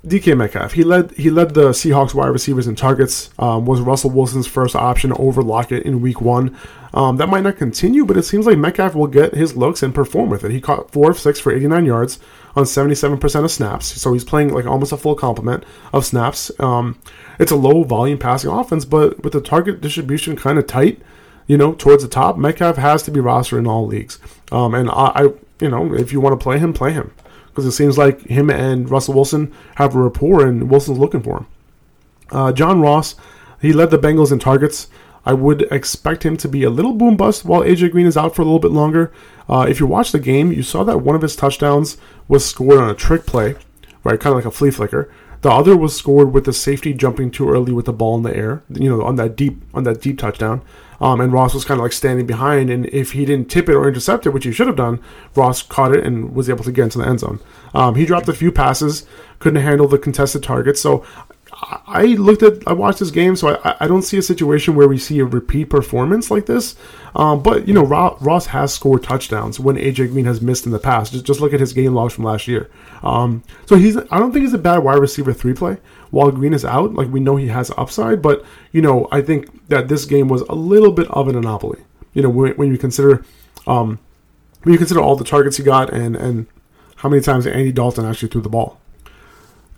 DK 0.04 0.36
Metcalf. 0.36 0.72
He 0.72 0.84
led 0.84 1.12
he 1.12 1.30
led 1.30 1.54
the 1.54 1.70
Seahawks 1.70 2.12
wide 2.12 2.28
receivers 2.28 2.66
in 2.66 2.76
targets. 2.76 3.30
Um, 3.38 3.64
was 3.64 3.80
Russell 3.80 4.10
Wilson's 4.10 4.46
first 4.46 4.76
option 4.76 5.12
over 5.12 5.42
Lockett 5.42 5.84
in 5.84 6.02
Week 6.02 6.20
One. 6.20 6.56
Um, 6.92 7.16
that 7.16 7.28
might 7.28 7.42
not 7.42 7.56
continue, 7.56 8.04
but 8.04 8.16
it 8.16 8.24
seems 8.24 8.46
like 8.46 8.58
Metcalf 8.58 8.94
will 8.94 9.06
get 9.06 9.34
his 9.34 9.56
looks 9.56 9.82
and 9.82 9.94
perform 9.94 10.28
with 10.28 10.44
it. 10.44 10.52
He 10.52 10.60
caught 10.60 10.92
four 10.92 11.10
of 11.10 11.18
six 11.18 11.40
for 11.40 11.52
89 11.52 11.86
yards 11.86 12.20
on 12.54 12.64
77% 12.64 13.44
of 13.44 13.50
snaps, 13.50 13.86
so 13.86 14.12
he's 14.12 14.22
playing 14.22 14.52
like 14.54 14.66
almost 14.66 14.92
a 14.92 14.96
full 14.96 15.16
complement 15.16 15.64
of 15.92 16.06
snaps. 16.06 16.52
Um, 16.60 17.00
it's 17.40 17.50
a 17.50 17.56
low 17.56 17.82
volume 17.82 18.18
passing 18.18 18.50
offense, 18.50 18.84
but 18.84 19.24
with 19.24 19.32
the 19.32 19.40
target 19.40 19.80
distribution 19.80 20.36
kind 20.36 20.56
of 20.56 20.68
tight, 20.68 21.02
you 21.48 21.56
know, 21.56 21.72
towards 21.74 22.04
the 22.04 22.08
top, 22.08 22.36
Metcalf 22.36 22.76
has 22.76 23.02
to 23.04 23.10
be 23.10 23.20
rostered 23.20 23.58
in 23.58 23.66
all 23.66 23.86
leagues. 23.86 24.20
Um, 24.52 24.74
and 24.74 24.88
I, 24.88 25.12
I, 25.14 25.22
you 25.60 25.70
know, 25.70 25.94
if 25.94 26.12
you 26.12 26.20
want 26.20 26.38
to 26.38 26.42
play 26.42 26.58
him, 26.58 26.72
play 26.72 26.92
him 26.92 27.12
because 27.54 27.66
it 27.66 27.72
seems 27.72 27.96
like 27.96 28.20
him 28.22 28.50
and 28.50 28.90
Russell 28.90 29.14
Wilson 29.14 29.54
have 29.76 29.94
a 29.94 30.02
rapport, 30.02 30.44
and 30.44 30.68
Wilson's 30.68 30.98
looking 30.98 31.22
for 31.22 31.38
him. 31.38 31.46
Uh, 32.32 32.52
John 32.52 32.80
Ross, 32.80 33.14
he 33.62 33.72
led 33.72 33.90
the 33.92 33.98
Bengals 33.98 34.32
in 34.32 34.40
targets. 34.40 34.88
I 35.24 35.34
would 35.34 35.62
expect 35.70 36.24
him 36.24 36.36
to 36.38 36.48
be 36.48 36.64
a 36.64 36.70
little 36.70 36.94
boom 36.94 37.16
bust 37.16 37.44
while 37.44 37.62
AJ 37.62 37.92
Green 37.92 38.06
is 38.06 38.16
out 38.16 38.34
for 38.34 38.42
a 38.42 38.44
little 38.44 38.58
bit 38.58 38.72
longer. 38.72 39.12
Uh, 39.48 39.66
if 39.68 39.78
you 39.78 39.86
watch 39.86 40.10
the 40.10 40.18
game, 40.18 40.50
you 40.50 40.64
saw 40.64 40.82
that 40.82 40.98
one 40.98 41.14
of 41.14 41.22
his 41.22 41.36
touchdowns 41.36 41.96
was 42.26 42.44
scored 42.44 42.78
on 42.78 42.90
a 42.90 42.94
trick 42.94 43.24
play, 43.24 43.54
right? 44.02 44.18
Kind 44.18 44.32
of 44.32 44.36
like 44.36 44.44
a 44.44 44.50
flea 44.50 44.72
flicker. 44.72 45.12
The 45.42 45.50
other 45.50 45.76
was 45.76 45.96
scored 45.96 46.32
with 46.32 46.44
the 46.44 46.52
safety 46.52 46.92
jumping 46.92 47.30
too 47.30 47.48
early 47.48 47.72
with 47.72 47.84
the 47.84 47.92
ball 47.92 48.16
in 48.16 48.22
the 48.22 48.36
air, 48.36 48.64
you 48.68 48.88
know, 48.88 49.02
on 49.02 49.16
that 49.16 49.36
deep 49.36 49.62
on 49.72 49.84
that 49.84 50.00
deep 50.00 50.18
touchdown. 50.18 50.62
Um, 51.00 51.20
and 51.20 51.32
Ross 51.32 51.54
was 51.54 51.64
kind 51.64 51.78
of 51.80 51.82
like 51.82 51.92
standing 51.92 52.26
behind, 52.26 52.70
and 52.70 52.86
if 52.86 53.12
he 53.12 53.24
didn't 53.24 53.50
tip 53.50 53.68
it 53.68 53.74
or 53.74 53.88
intercept 53.88 54.26
it, 54.26 54.30
which 54.30 54.44
he 54.44 54.52
should 54.52 54.66
have 54.66 54.76
done, 54.76 55.00
Ross 55.34 55.62
caught 55.62 55.94
it 55.94 56.04
and 56.04 56.34
was 56.34 56.48
able 56.48 56.64
to 56.64 56.72
get 56.72 56.84
into 56.84 56.98
the 56.98 57.06
end 57.06 57.20
zone. 57.20 57.40
Um, 57.74 57.96
he 57.96 58.06
dropped 58.06 58.28
a 58.28 58.32
few 58.32 58.52
passes, 58.52 59.06
couldn't 59.38 59.62
handle 59.62 59.88
the 59.88 59.98
contested 59.98 60.42
targets. 60.42 60.80
So 60.80 61.04
I 61.86 62.04
looked 62.04 62.42
at, 62.42 62.66
I 62.66 62.72
watched 62.72 62.98
this 62.98 63.10
game, 63.10 63.36
so 63.36 63.56
I, 63.64 63.76
I 63.80 63.86
don't 63.86 64.02
see 64.02 64.18
a 64.18 64.22
situation 64.22 64.74
where 64.74 64.88
we 64.88 64.98
see 64.98 65.18
a 65.20 65.24
repeat 65.24 65.66
performance 65.66 66.30
like 66.30 66.46
this. 66.46 66.76
Um, 67.14 67.42
but 67.42 67.66
you 67.68 67.74
know, 67.74 67.84
Ross 67.84 68.46
has 68.46 68.74
scored 68.74 69.02
touchdowns 69.02 69.60
when 69.60 69.76
AJ 69.76 70.10
Green 70.12 70.24
has 70.24 70.40
missed 70.40 70.66
in 70.66 70.72
the 70.72 70.78
past. 70.78 71.12
Just, 71.12 71.24
just 71.24 71.40
look 71.40 71.52
at 71.52 71.60
his 71.60 71.72
game 71.72 71.94
logs 71.94 72.14
from 72.14 72.24
last 72.24 72.48
year. 72.48 72.70
Um, 73.02 73.42
so 73.66 73.76
he's, 73.76 73.96
I 73.96 74.18
don't 74.18 74.32
think 74.32 74.44
he's 74.44 74.54
a 74.54 74.58
bad 74.58 74.78
wide 74.78 74.98
receiver 74.98 75.32
three 75.32 75.54
play 75.54 75.78
while 76.10 76.30
Green 76.30 76.52
is 76.52 76.64
out. 76.64 76.94
Like 76.94 77.08
we 77.08 77.20
know 77.20 77.36
he 77.36 77.48
has 77.48 77.70
upside, 77.76 78.20
but 78.20 78.44
you 78.72 78.82
know, 78.82 79.08
I 79.10 79.22
think 79.22 79.68
that 79.68 79.88
this 79.88 80.04
game 80.04 80.28
was 80.28 80.42
a 80.42 80.54
little 80.54 80.92
bit 80.92 81.08
of 81.10 81.28
an 81.28 81.36
anomaly. 81.36 81.82
You 82.12 82.22
know, 82.22 82.30
when, 82.30 82.52
when 82.54 82.70
you 82.70 82.78
consider, 82.78 83.24
um, 83.66 83.98
when 84.62 84.72
you 84.72 84.78
consider 84.78 85.00
all 85.00 85.16
the 85.16 85.24
targets 85.24 85.56
he 85.56 85.62
got 85.62 85.92
and 85.92 86.16
and 86.16 86.46
how 86.96 87.08
many 87.08 87.20
times 87.22 87.46
Andy 87.46 87.72
Dalton 87.72 88.06
actually 88.06 88.28
threw 88.28 88.40
the 88.40 88.48
ball. 88.48 88.80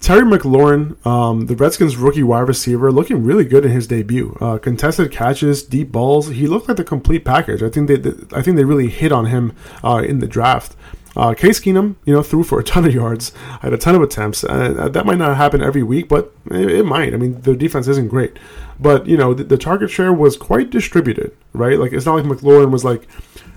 Terry 0.06 0.22
McLaurin, 0.22 1.04
um, 1.04 1.46
the 1.46 1.56
Redskins 1.56 1.96
rookie 1.96 2.22
wide 2.22 2.46
receiver, 2.46 2.92
looking 2.92 3.24
really 3.24 3.44
good 3.44 3.64
in 3.64 3.72
his 3.72 3.88
debut. 3.88 4.38
Uh, 4.40 4.56
contested 4.56 5.10
catches, 5.10 5.64
deep 5.64 5.90
balls. 5.90 6.28
He 6.28 6.46
looked 6.46 6.68
like 6.68 6.76
the 6.76 6.84
complete 6.84 7.24
package. 7.24 7.60
I 7.60 7.68
think 7.68 7.88
they, 7.88 7.96
they 7.96 8.12
I 8.32 8.40
think 8.40 8.56
they 8.56 8.64
really 8.64 8.86
hit 8.86 9.10
on 9.10 9.26
him 9.26 9.52
uh, 9.82 10.04
in 10.06 10.20
the 10.20 10.28
draft. 10.28 10.76
Uh, 11.16 11.34
Case 11.34 11.58
Keenum, 11.58 11.96
you 12.04 12.14
know, 12.14 12.22
threw 12.22 12.44
for 12.44 12.60
a 12.60 12.62
ton 12.62 12.84
of 12.84 12.94
yards, 12.94 13.30
had 13.62 13.72
a 13.72 13.76
ton 13.76 13.96
of 13.96 14.02
attempts. 14.02 14.44
Uh, 14.44 14.88
that 14.92 15.06
might 15.06 15.18
not 15.18 15.36
happen 15.36 15.60
every 15.60 15.82
week, 15.82 16.08
but 16.08 16.32
it, 16.52 16.70
it, 16.70 16.86
might. 16.86 17.12
I 17.12 17.16
mean, 17.16 17.40
their 17.40 17.56
defense 17.56 17.88
isn't 17.88 18.06
great, 18.06 18.38
but 18.78 19.08
you 19.08 19.16
know, 19.16 19.34
the, 19.34 19.42
the, 19.42 19.58
target 19.58 19.90
share 19.90 20.12
was 20.12 20.36
quite 20.36 20.70
distributed, 20.70 21.36
right? 21.52 21.80
Like 21.80 21.92
it's 21.92 22.06
not 22.06 22.14
like 22.14 22.24
McLaurin 22.26 22.70
was 22.70 22.84
like 22.84 23.08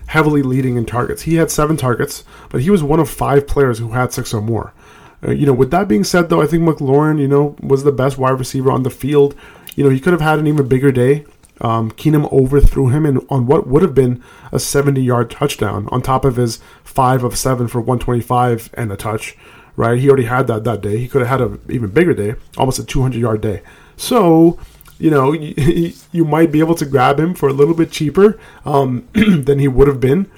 heavily 0.06 0.42
leading 0.42 0.74
in 0.76 0.84
targets. 0.84 1.22
He 1.22 1.36
had 1.36 1.48
seven 1.48 1.76
targets, 1.76 2.24
but 2.48 2.62
he 2.62 2.70
was 2.70 2.82
one 2.82 2.98
of 2.98 3.08
five 3.08 3.46
players 3.46 3.78
who 3.78 3.92
had 3.92 4.12
six 4.12 4.34
or 4.34 4.40
more. 4.40 4.74
Uh, 5.22 5.32
you 5.32 5.46
know, 5.46 5.52
with 5.52 5.70
that 5.70 5.88
being 5.88 6.04
said, 6.04 6.28
though, 6.28 6.40
I 6.40 6.46
think 6.46 6.62
McLaurin, 6.62 7.20
you 7.20 7.28
know, 7.28 7.56
was 7.60 7.84
the 7.84 7.92
best 7.92 8.18
wide 8.18 8.38
receiver 8.38 8.70
on 8.70 8.82
the 8.82 8.90
field. 8.90 9.34
You 9.76 9.84
know, 9.84 9.90
he 9.90 10.00
could 10.00 10.12
have 10.12 10.22
had 10.22 10.38
an 10.38 10.46
even 10.46 10.68
bigger 10.68 10.92
day. 10.92 11.24
Um, 11.60 11.90
Keenum 11.90 12.30
overthrew 12.32 12.88
him 12.88 13.04
in, 13.04 13.18
on 13.28 13.46
what 13.46 13.66
would 13.66 13.82
have 13.82 13.94
been 13.94 14.22
a 14.50 14.58
70 14.58 15.02
yard 15.02 15.30
touchdown 15.30 15.88
on 15.92 16.00
top 16.00 16.24
of 16.24 16.36
his 16.36 16.58
5 16.84 17.22
of 17.22 17.36
7 17.36 17.68
for 17.68 17.80
125 17.80 18.70
and 18.74 18.90
a 18.90 18.96
touch, 18.96 19.36
right? 19.76 19.98
He 19.98 20.08
already 20.08 20.24
had 20.24 20.46
that 20.46 20.64
that 20.64 20.80
day. 20.80 20.96
He 20.96 21.06
could 21.06 21.20
have 21.20 21.28
had 21.28 21.40
an 21.42 21.60
even 21.68 21.90
bigger 21.90 22.14
day, 22.14 22.34
almost 22.56 22.78
a 22.78 22.84
200 22.84 23.20
yard 23.20 23.42
day. 23.42 23.62
So, 23.98 24.58
you 24.98 25.10
know, 25.10 25.32
you, 25.32 25.92
you 26.12 26.24
might 26.24 26.50
be 26.50 26.60
able 26.60 26.74
to 26.76 26.86
grab 26.86 27.20
him 27.20 27.34
for 27.34 27.48
a 27.50 27.52
little 27.52 27.74
bit 27.74 27.90
cheaper 27.90 28.38
um, 28.64 29.06
than 29.12 29.58
he 29.58 29.68
would 29.68 29.86
have 29.86 30.00
been, 30.00 30.30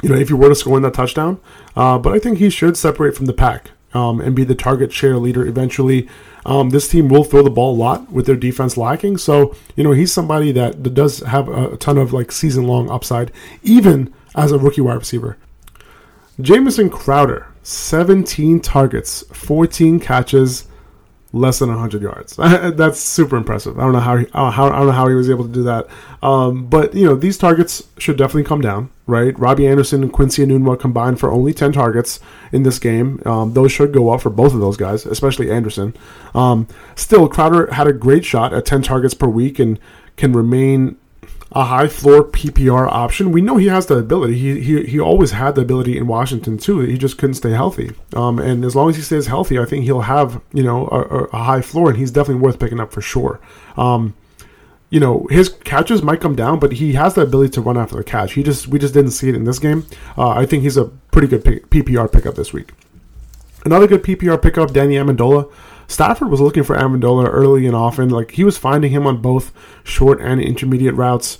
you 0.00 0.08
know, 0.08 0.16
if 0.16 0.28
he 0.28 0.34
were 0.34 0.48
to 0.48 0.54
score 0.54 0.78
in 0.78 0.82
that 0.82 0.94
touchdown. 0.94 1.40
Uh, 1.76 1.98
but 1.98 2.14
I 2.14 2.18
think 2.18 2.38
he 2.38 2.48
should 2.48 2.78
separate 2.78 3.14
from 3.14 3.26
the 3.26 3.34
pack 3.34 3.72
um, 3.94 4.20
and 4.20 4.34
be 4.36 4.44
the 4.44 4.54
target 4.54 4.92
share 4.92 5.16
leader 5.16 5.46
eventually. 5.46 6.08
Um, 6.46 6.70
this 6.70 6.88
team 6.88 7.08
will 7.08 7.24
throw 7.24 7.42
the 7.42 7.50
ball 7.50 7.74
a 7.74 7.76
lot 7.76 8.10
with 8.12 8.26
their 8.26 8.36
defense 8.36 8.76
lacking. 8.76 9.18
So, 9.18 9.54
you 9.76 9.84
know, 9.84 9.92
he's 9.92 10.12
somebody 10.12 10.52
that, 10.52 10.82
does 10.94 11.20
have 11.20 11.48
a, 11.48 11.76
ton 11.76 11.98
of 11.98 12.12
like 12.12 12.32
season 12.32 12.66
long 12.66 12.90
upside, 12.90 13.32
even 13.62 14.12
as 14.34 14.52
a 14.52 14.58
rookie 14.58 14.80
wide 14.80 14.94
receiver. 14.94 15.36
Jamison 16.40 16.88
Crowder, 16.88 17.48
17 17.64 18.60
targets, 18.60 19.24
14 19.32 19.98
catches, 19.98 20.67
less 21.32 21.58
than 21.58 21.68
100 21.68 22.02
yards. 22.02 22.36
That's 22.36 22.98
super 22.98 23.36
impressive. 23.36 23.78
I 23.78 23.82
don't 23.82 23.92
know 23.92 24.00
how, 24.00 24.16
he, 24.16 24.26
how 24.32 24.66
I 24.66 24.78
don't 24.78 24.86
know 24.86 24.92
how 24.92 25.08
he 25.08 25.14
was 25.14 25.28
able 25.28 25.44
to 25.44 25.52
do 25.52 25.62
that. 25.64 25.86
Um, 26.22 26.66
but 26.66 26.94
you 26.94 27.04
know, 27.04 27.14
these 27.14 27.36
targets 27.36 27.86
should 27.98 28.16
definitely 28.16 28.44
come 28.44 28.60
down, 28.60 28.90
right? 29.06 29.38
Robbie 29.38 29.66
Anderson 29.66 30.02
and 30.02 30.12
Quincy 30.12 30.44
Enunwa 30.44 30.78
combined 30.78 31.20
for 31.20 31.30
only 31.30 31.52
10 31.52 31.72
targets 31.72 32.20
in 32.52 32.62
this 32.62 32.78
game. 32.78 33.22
Um, 33.26 33.52
those 33.52 33.72
should 33.72 33.92
go 33.92 34.10
up 34.10 34.22
for 34.22 34.30
both 34.30 34.54
of 34.54 34.60
those 34.60 34.76
guys, 34.76 35.04
especially 35.04 35.50
Anderson. 35.50 35.94
Um, 36.34 36.66
still, 36.94 37.28
Crowder 37.28 37.72
had 37.72 37.86
a 37.86 37.92
great 37.92 38.24
shot 38.24 38.54
at 38.54 38.64
10 38.64 38.82
targets 38.82 39.14
per 39.14 39.28
week 39.28 39.58
and 39.58 39.78
can 40.16 40.32
remain 40.32 40.96
a 41.52 41.64
high 41.64 41.88
floor 41.88 42.24
PPR 42.24 42.86
option. 42.88 43.32
We 43.32 43.40
know 43.40 43.56
he 43.56 43.68
has 43.68 43.86
the 43.86 43.96
ability. 43.96 44.38
He, 44.38 44.60
he 44.60 44.84
he 44.84 45.00
always 45.00 45.30
had 45.30 45.54
the 45.54 45.62
ability 45.62 45.96
in 45.96 46.06
Washington 46.06 46.58
too. 46.58 46.80
He 46.80 46.98
just 46.98 47.16
couldn't 47.16 47.34
stay 47.34 47.52
healthy. 47.52 47.92
Um, 48.14 48.38
and 48.38 48.64
as 48.64 48.76
long 48.76 48.90
as 48.90 48.96
he 48.96 49.02
stays 49.02 49.26
healthy, 49.26 49.58
I 49.58 49.64
think 49.64 49.84
he'll 49.84 50.02
have 50.02 50.42
you 50.52 50.62
know 50.62 50.88
a, 50.88 51.24
a 51.24 51.44
high 51.44 51.62
floor, 51.62 51.88
and 51.88 51.98
he's 51.98 52.10
definitely 52.10 52.42
worth 52.42 52.58
picking 52.58 52.80
up 52.80 52.92
for 52.92 53.00
sure. 53.00 53.40
Um, 53.76 54.14
you 54.90 55.00
know 55.00 55.26
his 55.30 55.48
catches 55.48 56.02
might 56.02 56.20
come 56.20 56.34
down, 56.34 56.58
but 56.58 56.72
he 56.72 56.92
has 56.94 57.14
the 57.14 57.22
ability 57.22 57.52
to 57.52 57.60
run 57.62 57.78
after 57.78 57.96
the 57.96 58.04
catch. 58.04 58.34
He 58.34 58.42
just 58.42 58.68
we 58.68 58.78
just 58.78 58.92
didn't 58.92 59.12
see 59.12 59.30
it 59.30 59.34
in 59.34 59.44
this 59.44 59.58
game. 59.58 59.86
Uh, 60.16 60.28
I 60.30 60.44
think 60.44 60.62
he's 60.62 60.76
a 60.76 60.86
pretty 60.86 61.28
good 61.28 61.44
pick, 61.44 61.70
PPR 61.70 62.12
pickup 62.12 62.34
this 62.34 62.52
week. 62.52 62.72
Another 63.64 63.86
good 63.86 64.02
PPR 64.02 64.40
pickup, 64.40 64.72
Danny 64.72 64.96
Amendola. 64.96 65.50
Stafford 65.88 66.30
was 66.30 66.40
looking 66.40 66.62
for 66.62 66.76
Amendola 66.76 67.28
early 67.28 67.66
and 67.66 67.74
often. 67.74 68.10
Like 68.10 68.32
he 68.32 68.44
was 68.44 68.56
finding 68.56 68.92
him 68.92 69.06
on 69.06 69.20
both 69.20 69.52
short 69.82 70.20
and 70.20 70.40
intermediate 70.40 70.94
routes. 70.94 71.38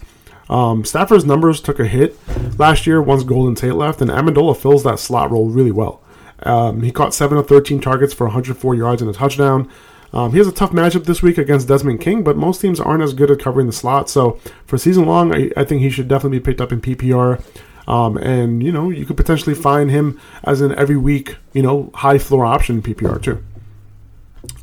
Um, 0.49 0.85
Stafford's 0.85 1.27
numbers 1.27 1.61
took 1.61 1.79
a 1.79 1.87
hit 1.87 2.17
last 2.59 2.87
year 2.87 3.01
once 3.03 3.23
Golden 3.23 3.55
Tate 3.55 3.75
left, 3.75 4.01
and 4.01 4.11
Amendola 4.11 4.57
fills 4.57 4.83
that 4.85 4.99
slot 4.99 5.31
role 5.31 5.51
really 5.51 5.71
well. 5.71 6.03
Um, 6.43 6.83
he 6.83 6.91
caught 6.91 7.15
7 7.15 7.37
of 7.37 7.47
13 7.47 7.81
targets 7.81 8.15
for 8.15 8.25
104 8.25 8.75
yards 8.75 9.03
and 9.03 9.11
a 9.11 9.15
touchdown. 9.15 9.71
Um, 10.13 10.33
he 10.33 10.39
has 10.39 10.47
a 10.47 10.53
tough 10.53 10.71
matchup 10.71 11.05
this 11.05 11.23
week 11.23 11.37
against 11.37 11.69
Desmond 11.69 12.01
King, 12.01 12.23
but 12.25 12.37
most 12.37 12.63
teams 12.63 12.81
aren't 12.81 13.03
as 13.03 13.13
good 13.13 13.31
at 13.31 13.41
covering 13.41 13.67
the 13.67 13.73
slot. 13.73 14.09
So 14.09 14.41
for 14.65 14.79
season 14.79 15.05
long, 15.05 15.35
I, 15.35 15.51
I 15.55 15.65
think 15.65 15.83
he 15.83 15.91
should 15.91 16.09
definitely 16.09 16.39
be 16.39 16.45
picked 16.45 16.63
up 16.63 16.73
in 16.73 16.81
PPR. 16.81 17.43
Um, 17.87 18.17
and 18.19 18.63
you 18.63 18.71
know, 18.73 18.91
you 18.91 19.05
could 19.05 19.17
potentially 19.17 19.55
find 19.55 19.91
him 19.91 20.21
as 20.45 20.61
an 20.61 20.75
every 20.75 20.97
week, 20.97 21.37
you 21.53 21.63
know, 21.63 21.91
high 21.95 22.19
floor 22.19 22.47
option 22.47 22.77
in 22.77 22.83
PPR 22.83 23.23
too. 23.23 23.43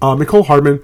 Uh, 0.02 0.16
Mecole 0.16 0.46
Hardman, 0.46 0.82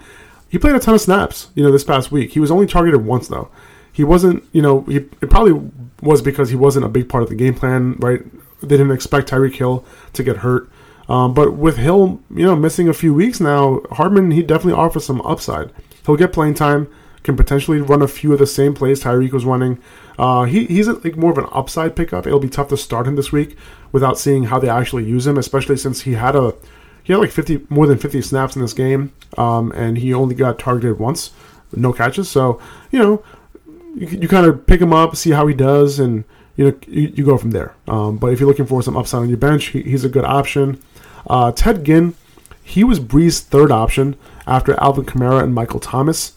he 0.50 0.58
played 0.58 0.76
a 0.76 0.80
ton 0.80 0.96
of 0.96 1.02
snaps, 1.02 1.50
you 1.56 1.64
know, 1.64 1.72
this 1.72 1.84
past 1.84 2.12
week. 2.12 2.32
He 2.32 2.40
was 2.40 2.52
only 2.52 2.68
targeted 2.68 3.06
once 3.06 3.28
though. 3.28 3.50
He 3.92 4.04
wasn't, 4.04 4.44
you 4.52 4.62
know, 4.62 4.82
he 4.82 4.98
it 4.98 5.30
probably 5.30 5.70
was 6.02 6.22
because 6.22 6.50
he 6.50 6.56
wasn't 6.56 6.86
a 6.86 6.90
big 6.90 7.10
part 7.10 7.24
of 7.24 7.30
the 7.30 7.36
game 7.36 7.54
plan, 7.54 7.96
right? 8.00 8.22
They 8.62 8.78
didn't 8.78 8.92
expect 8.92 9.30
Tyreek 9.30 9.56
Hill 9.56 9.86
to 10.14 10.24
get 10.24 10.38
hurt. 10.38 10.70
Um, 11.10 11.34
but 11.34 11.54
with 11.54 11.78
Hill, 11.78 12.22
you 12.34 12.46
know, 12.46 12.56
missing 12.56 12.88
a 12.88 12.94
few 12.94 13.14
weeks 13.14 13.40
now, 13.40 13.82
Hardman 13.92 14.32
he 14.32 14.42
definitely 14.42 14.80
offers 14.80 15.06
some 15.06 15.22
upside. 15.22 15.72
He'll 16.06 16.16
get 16.16 16.34
playing 16.34 16.54
time, 16.56 16.88
can 17.24 17.36
potentially 17.36 17.82
run 17.82 18.02
a 18.02 18.08
few 18.08 18.34
of 18.34 18.40
the 18.40 18.48
same 18.48 18.74
plays 18.74 19.04
Tyreek 19.04 19.32
was 19.32 19.46
running. 19.46 19.80
Uh, 20.18 20.44
he, 20.44 20.66
he's 20.66 20.88
a, 20.88 20.94
like 20.94 21.18
more 21.18 21.32
of 21.32 21.38
an 21.38 21.48
upside 21.52 21.96
pickup. 21.96 22.26
It'll 22.26 22.40
be 22.40 22.50
tough 22.50 22.70
to 22.70 22.78
start 22.78 23.08
him 23.08 23.16
this 23.16 23.32
week 23.32 23.58
without 23.92 24.18
seeing 24.18 24.46
how 24.46 24.60
they 24.60 24.70
actually 24.70 25.06
use 25.06 25.28
him, 25.28 25.38
especially 25.38 25.78
since 25.78 26.02
he 26.02 26.14
had 26.14 26.36
a 26.36 26.54
he 27.04 27.14
had 27.14 27.20
like 27.20 27.32
50 27.32 27.68
more 27.70 27.88
than 27.88 27.98
50 27.98 28.22
snaps 28.22 28.56
in 28.56 28.62
this 28.62 28.74
game, 28.74 29.12
um, 29.38 29.72
and 29.74 29.98
he 29.98 30.14
only 30.14 30.36
got 30.36 30.60
targeted 30.60 31.00
once, 31.00 31.32
no 31.76 31.94
catches. 31.94 32.30
So 32.30 32.60
you 32.92 33.00
know, 33.00 33.24
you, 33.96 34.08
you 34.08 34.28
kind 34.28 34.46
of 34.46 34.66
pick 34.66 34.82
him 34.82 34.94
up, 34.94 35.16
see 35.16 35.32
how 35.32 35.48
he 35.48 35.54
does, 35.54 36.00
and 36.00 36.24
you 36.56 36.66
know 36.66 36.78
you, 36.88 37.12
you 37.16 37.26
go 37.26 37.38
from 37.38 37.52
there. 37.52 37.76
Um, 37.88 38.18
but 38.18 38.34
if 38.34 38.40
you're 38.40 38.50
looking 38.50 38.66
for 38.66 38.82
some 38.82 38.98
upside 38.98 39.22
on 39.22 39.30
your 39.30 39.38
bench, 39.38 39.68
he, 39.68 39.82
he's 39.82 40.04
a 40.04 40.10
good 40.10 40.26
option. 40.26 40.82
Uh, 41.28 41.52
Ted 41.52 41.84
Ginn, 41.84 42.16
he 42.64 42.84
was 42.84 43.00
Brees' 43.00 43.42
third 43.42 43.72
option 43.72 44.16
after 44.48 44.80
Alvin 44.80 45.06
Kamara 45.06 45.44
and 45.44 45.54
Michael 45.54 45.80
Thomas. 45.80 46.34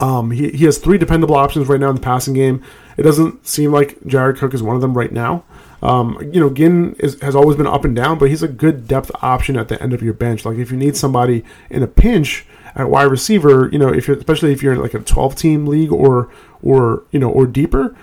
Um, 0.00 0.30
he, 0.30 0.50
he 0.50 0.64
has 0.64 0.78
three 0.78 0.98
dependable 0.98 1.36
options 1.36 1.68
right 1.68 1.78
now 1.78 1.90
in 1.90 1.94
the 1.94 2.00
passing 2.00 2.34
game. 2.34 2.62
It 2.96 3.02
doesn't 3.02 3.46
seem 3.46 3.70
like 3.70 4.02
Jared 4.06 4.38
Cook 4.38 4.54
is 4.54 4.62
one 4.62 4.74
of 4.74 4.82
them 4.82 4.96
right 4.96 5.12
now. 5.12 5.44
Um, 5.82 6.18
you 6.32 6.40
know, 6.40 6.50
Ginn 6.50 6.94
is, 6.98 7.20
has 7.20 7.34
always 7.34 7.56
been 7.56 7.66
up 7.66 7.84
and 7.84 7.96
down, 7.96 8.18
but 8.18 8.28
he's 8.28 8.42
a 8.42 8.48
good 8.48 8.86
depth 8.86 9.10
option 9.22 9.56
at 9.56 9.68
the 9.68 9.82
end 9.82 9.92
of 9.92 10.02
your 10.02 10.12
bench. 10.12 10.44
Like 10.44 10.58
if 10.58 10.70
you 10.70 10.76
need 10.76 10.96
somebody 10.96 11.44
in 11.70 11.82
a 11.82 11.86
pinch 11.86 12.44
at 12.74 12.90
wide 12.90 13.04
receiver, 13.04 13.68
you 13.72 13.78
know, 13.78 13.88
if 13.88 14.06
you're 14.06 14.16
especially 14.16 14.52
if 14.52 14.62
you're 14.62 14.74
in 14.74 14.80
like 14.80 14.94
a 14.94 15.00
12 15.00 15.34
team 15.36 15.66
league 15.66 15.92
or 15.92 16.30
or 16.62 17.04
you 17.10 17.18
know 17.18 17.30
or 17.30 17.46
deeper, 17.46 17.96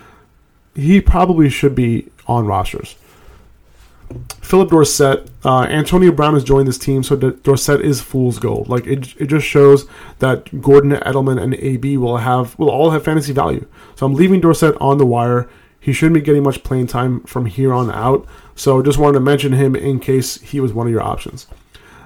he 0.76 1.02
probably 1.02 1.50
should 1.50 1.76
be 1.76 2.10
on 2.28 2.46
rosters. 2.46 2.96
Philip 4.42 4.70
Dorsett, 4.70 5.30
uh, 5.44 5.64
Antonio 5.64 6.12
Brown 6.14 6.34
has 6.34 6.44
joined 6.44 6.68
this 6.68 6.78
team, 6.78 7.04
so 7.04 7.18
Dorsett 7.18 7.82
is 7.82 8.00
fool's 8.00 8.40
gold. 8.40 8.70
Like 8.70 8.88
it, 8.88 9.14
it 9.20 9.26
just 9.26 9.46
shows 9.46 9.86
that 10.20 10.62
Gordon, 10.62 10.92
Edelman, 10.92 11.42
and 11.42 11.54
AB 11.56 11.98
will 11.98 12.18
have 12.18 12.58
will 12.58 12.70
all 12.70 12.92
have 12.92 13.04
fantasy 13.04 13.34
value. 13.34 13.68
So 13.96 14.06
I'm 14.06 14.14
leaving 14.14 14.40
Dorsett 14.40 14.78
on 14.80 14.98
the 14.98 15.06
wire. 15.06 15.50
He 15.88 15.94
shouldn't 15.94 16.16
be 16.16 16.20
getting 16.20 16.44
much 16.44 16.64
playing 16.64 16.88
time 16.88 17.22
from 17.22 17.46
here 17.46 17.74
on 17.74 17.90
out. 17.90 18.28
So 18.56 18.82
just 18.82 18.98
wanted 18.98 19.14
to 19.14 19.20
mention 19.22 19.54
him 19.54 19.74
in 19.74 20.02
case 20.02 20.36
he 20.42 20.60
was 20.60 20.74
one 20.74 20.86
of 20.86 20.92
your 20.92 21.02
options. 21.02 21.48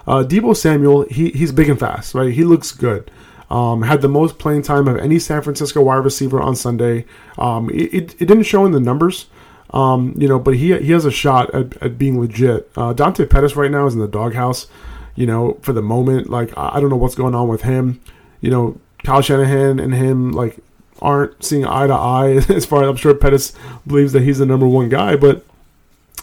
Uh, 0.05 0.23
Deebo 0.23 0.55
Samuel, 0.55 1.07
he, 1.09 1.31
he's 1.31 1.51
big 1.51 1.67
and 1.67 1.79
fast, 1.79 2.13
right? 2.13 2.31
He 2.31 2.43
looks 2.43 2.73
good. 2.73 3.09
Um, 3.49 3.81
had 3.81 4.01
the 4.01 4.07
most 4.07 4.37
playing 4.37 4.61
time 4.61 4.87
of 4.87 4.97
any 4.97 5.17
San 5.17 5.41
Francisco 5.41 5.81
wide 5.81 6.05
receiver 6.05 6.39
on 6.39 6.55
Sunday. 6.55 7.05
Um, 7.39 7.71
it, 7.71 7.91
it, 7.91 8.21
it 8.21 8.25
didn't 8.27 8.43
show 8.43 8.67
in 8.67 8.71
the 8.71 8.79
numbers, 8.79 9.25
um, 9.71 10.13
you 10.15 10.27
know, 10.27 10.37
but 10.37 10.57
he 10.57 10.77
he 10.77 10.91
has 10.91 11.05
a 11.05 11.11
shot 11.11 11.51
at, 11.55 11.75
at 11.81 11.97
being 11.97 12.21
legit. 12.21 12.69
Uh, 12.77 12.93
Dante 12.93 13.25
Pettis 13.25 13.55
right 13.55 13.71
now 13.71 13.87
is 13.87 13.95
in 13.95 13.99
the 13.99 14.07
doghouse, 14.07 14.67
you 15.15 15.25
know, 15.25 15.57
for 15.63 15.73
the 15.73 15.81
moment. 15.81 16.29
Like 16.29 16.55
I 16.55 16.79
don't 16.79 16.91
know 16.91 16.97
what's 16.97 17.15
going 17.15 17.33
on 17.33 17.47
with 17.47 17.63
him. 17.63 17.99
You 18.41 18.51
know, 18.51 18.79
Kyle 19.03 19.23
Shanahan 19.23 19.79
and 19.79 19.95
him 19.95 20.33
like 20.33 20.59
aren't 21.01 21.43
seeing 21.43 21.65
eye 21.65 21.87
to 21.87 21.93
eye 21.93 22.31
as 22.49 22.65
far 22.65 22.83
as 22.83 22.89
I'm 22.89 22.95
sure 22.95 23.13
Pettis 23.13 23.53
believes 23.87 24.13
that 24.13 24.23
he's 24.23 24.39
the 24.39 24.45
number 24.45 24.67
one 24.67 24.89
guy, 24.89 25.15
but 25.15 25.45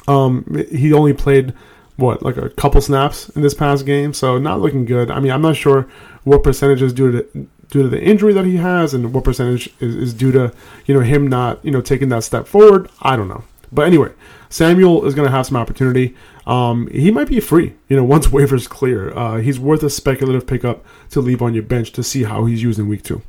um, 0.06 0.64
he 0.70 0.92
only 0.92 1.12
played 1.12 1.52
what 1.96 2.22
like 2.22 2.36
a 2.36 2.48
couple 2.50 2.80
snaps 2.80 3.28
in 3.30 3.42
this 3.42 3.54
past 3.54 3.84
game, 3.84 4.14
so 4.14 4.38
not 4.38 4.60
looking 4.60 4.84
good. 4.84 5.10
I 5.10 5.20
mean, 5.20 5.32
I'm 5.32 5.42
not 5.42 5.56
sure 5.56 5.88
what 6.24 6.42
percentage 6.42 6.80
is 6.80 6.92
due 6.92 7.10
to 7.12 7.48
due 7.70 7.82
to 7.82 7.88
the 7.88 8.00
injury 8.00 8.32
that 8.32 8.44
he 8.44 8.56
has, 8.56 8.94
and 8.94 9.12
what 9.12 9.24
percentage 9.24 9.68
is, 9.80 9.94
is 9.96 10.14
due 10.14 10.32
to 10.32 10.52
you 10.86 10.94
know 10.94 11.00
him 11.00 11.26
not 11.26 11.62
you 11.64 11.70
know 11.70 11.80
taking 11.80 12.08
that 12.10 12.24
step 12.24 12.46
forward. 12.46 12.88
I 13.02 13.16
don't 13.16 13.28
know, 13.28 13.42
but 13.72 13.86
anyway, 13.86 14.12
Samuel 14.48 15.04
is 15.06 15.14
going 15.14 15.26
to 15.26 15.32
have 15.32 15.46
some 15.46 15.56
opportunity. 15.56 16.14
Um, 16.46 16.88
he 16.88 17.10
might 17.10 17.28
be 17.28 17.40
free, 17.40 17.74
you 17.88 17.96
know, 17.96 18.04
once 18.14 18.28
waivers 18.28 18.68
clear. 18.68 19.12
Uh, 19.16 19.38
he's 19.38 19.58
worth 19.58 19.82
a 19.82 19.90
speculative 19.90 20.46
pickup 20.46 20.84
to 21.10 21.20
leave 21.20 21.42
on 21.42 21.52
your 21.52 21.64
bench 21.64 21.92
to 21.92 22.02
see 22.02 22.22
how 22.24 22.46
he's 22.46 22.62
used 22.62 22.78
in 22.78 22.88
week 22.88 23.02
two. 23.02 23.22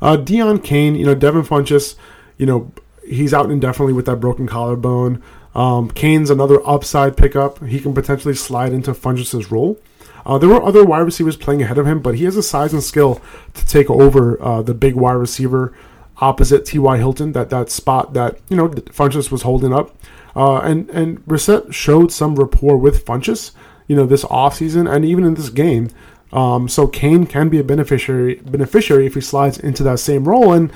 Uh, 0.00 0.16
Deon 0.16 0.62
Cain, 0.62 0.94
you 0.94 1.06
know, 1.06 1.14
Devin 1.14 1.42
Funchess, 1.42 1.96
you 2.36 2.46
know, 2.46 2.72
he's 3.06 3.32
out 3.32 3.50
indefinitely 3.50 3.92
with 3.92 4.06
that 4.06 4.16
broken 4.16 4.46
collarbone. 4.46 5.22
Um, 5.54 5.90
Cain's 5.90 6.28
another 6.28 6.60
upside 6.68 7.16
pickup. 7.16 7.64
He 7.64 7.80
can 7.80 7.94
potentially 7.94 8.34
slide 8.34 8.72
into 8.72 8.92
Funchess' 8.92 9.50
role. 9.50 9.80
Uh, 10.26 10.38
there 10.38 10.48
were 10.48 10.62
other 10.62 10.84
wide 10.84 11.00
receivers 11.00 11.36
playing 11.36 11.62
ahead 11.62 11.78
of 11.78 11.86
him, 11.86 12.00
but 12.00 12.16
he 12.16 12.24
has 12.24 12.36
a 12.36 12.42
size 12.42 12.72
and 12.72 12.82
skill 12.82 13.20
to 13.54 13.64
take 13.64 13.88
over 13.88 14.42
uh, 14.42 14.60
the 14.60 14.74
big 14.74 14.94
wide 14.94 15.12
receiver 15.12 15.72
opposite 16.18 16.64
T.Y. 16.66 16.98
Hilton, 16.98 17.32
that, 17.32 17.50
that 17.50 17.70
spot 17.70 18.12
that, 18.14 18.38
you 18.48 18.56
know, 18.56 18.68
Funchess 18.68 19.30
was 19.30 19.42
holding 19.42 19.72
up. 19.72 19.96
Uh, 20.34 20.58
and, 20.58 20.90
and 20.90 21.24
Brissett 21.24 21.72
showed 21.72 22.12
some 22.12 22.34
rapport 22.34 22.76
with 22.76 23.04
Funchess, 23.04 23.52
you 23.86 23.96
know, 23.96 24.04
this 24.04 24.24
offseason 24.24 24.92
and 24.92 25.04
even 25.04 25.24
in 25.24 25.34
this 25.34 25.48
game. 25.48 25.90
Um, 26.36 26.68
so 26.68 26.86
Cain 26.86 27.24
can 27.24 27.48
be 27.48 27.58
a 27.58 27.64
beneficiary 27.64 28.34
beneficiary 28.36 29.06
if 29.06 29.14
he 29.14 29.22
slides 29.22 29.58
into 29.58 29.82
that 29.84 29.98
same 29.98 30.28
role. 30.28 30.52
And 30.52 30.70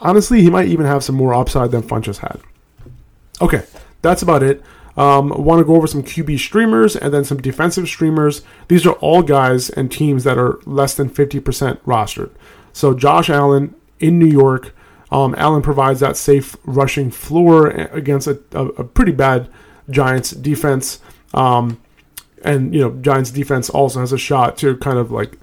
honestly, 0.00 0.40
he 0.40 0.50
might 0.50 0.68
even 0.68 0.86
have 0.86 1.02
some 1.02 1.16
more 1.16 1.34
upside 1.34 1.72
than 1.72 1.82
Funchess 1.82 2.18
had. 2.18 2.40
Okay, 3.42 3.64
that's 4.02 4.22
about 4.22 4.44
it. 4.44 4.62
Um, 4.96 5.30
want 5.30 5.58
to 5.58 5.64
go 5.64 5.74
over 5.74 5.88
some 5.88 6.04
QB 6.04 6.38
streamers 6.38 6.94
and 6.94 7.12
then 7.12 7.24
some 7.24 7.42
defensive 7.42 7.88
streamers. 7.88 8.42
These 8.68 8.86
are 8.86 8.94
all 8.94 9.22
guys 9.22 9.68
and 9.68 9.90
teams 9.90 10.22
that 10.24 10.38
are 10.38 10.60
less 10.64 10.94
than 10.94 11.10
50% 11.10 11.78
rostered. 11.80 12.30
So 12.72 12.94
Josh 12.94 13.28
Allen 13.28 13.74
in 13.98 14.18
New 14.18 14.26
York. 14.26 14.74
Um, 15.10 15.34
Allen 15.36 15.62
provides 15.62 15.98
that 16.00 16.16
safe 16.16 16.56
rushing 16.64 17.10
floor 17.10 17.68
against 17.68 18.28
a, 18.28 18.40
a, 18.52 18.66
a 18.66 18.84
pretty 18.84 19.10
bad 19.10 19.48
Giants 19.88 20.30
defense. 20.30 21.00
Um, 21.34 21.80
and, 22.42 22.74
you 22.74 22.80
know, 22.80 22.90
Giants 23.00 23.30
defense 23.30 23.70
also 23.70 24.00
has 24.00 24.12
a 24.12 24.18
shot 24.18 24.56
to 24.58 24.76
kind 24.76 24.98
of 24.98 25.10
like 25.10 25.38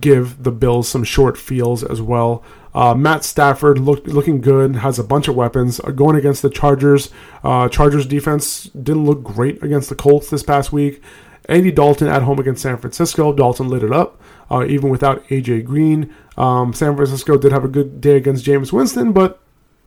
give 0.00 0.42
the 0.42 0.52
Bills 0.52 0.88
some 0.88 1.04
short 1.04 1.38
fields 1.38 1.82
as 1.82 2.02
well. 2.02 2.44
Uh, 2.74 2.94
Matt 2.94 3.24
Stafford 3.24 3.78
look, 3.78 4.06
looking 4.06 4.40
good, 4.40 4.76
has 4.76 4.98
a 4.98 5.04
bunch 5.04 5.28
of 5.28 5.34
weapons. 5.34 5.80
Uh, 5.80 5.90
going 5.90 6.16
against 6.16 6.42
the 6.42 6.50
Chargers, 6.50 7.10
uh, 7.42 7.68
Chargers 7.68 8.06
defense 8.06 8.64
didn't 8.64 9.04
look 9.04 9.22
great 9.22 9.62
against 9.62 9.88
the 9.88 9.94
Colts 9.94 10.30
this 10.30 10.42
past 10.42 10.72
week. 10.72 11.02
Andy 11.48 11.72
Dalton 11.72 12.08
at 12.08 12.22
home 12.22 12.38
against 12.38 12.62
San 12.62 12.76
Francisco. 12.76 13.32
Dalton 13.32 13.68
lit 13.68 13.82
it 13.82 13.92
up, 13.92 14.20
uh, 14.50 14.66
even 14.66 14.90
without 14.90 15.26
AJ 15.28 15.64
Green. 15.64 16.14
Um, 16.36 16.74
San 16.74 16.94
Francisco 16.94 17.38
did 17.38 17.52
have 17.52 17.64
a 17.64 17.68
good 17.68 18.00
day 18.00 18.16
against 18.16 18.44
Jameis 18.44 18.72
Winston, 18.72 19.12
but 19.12 19.40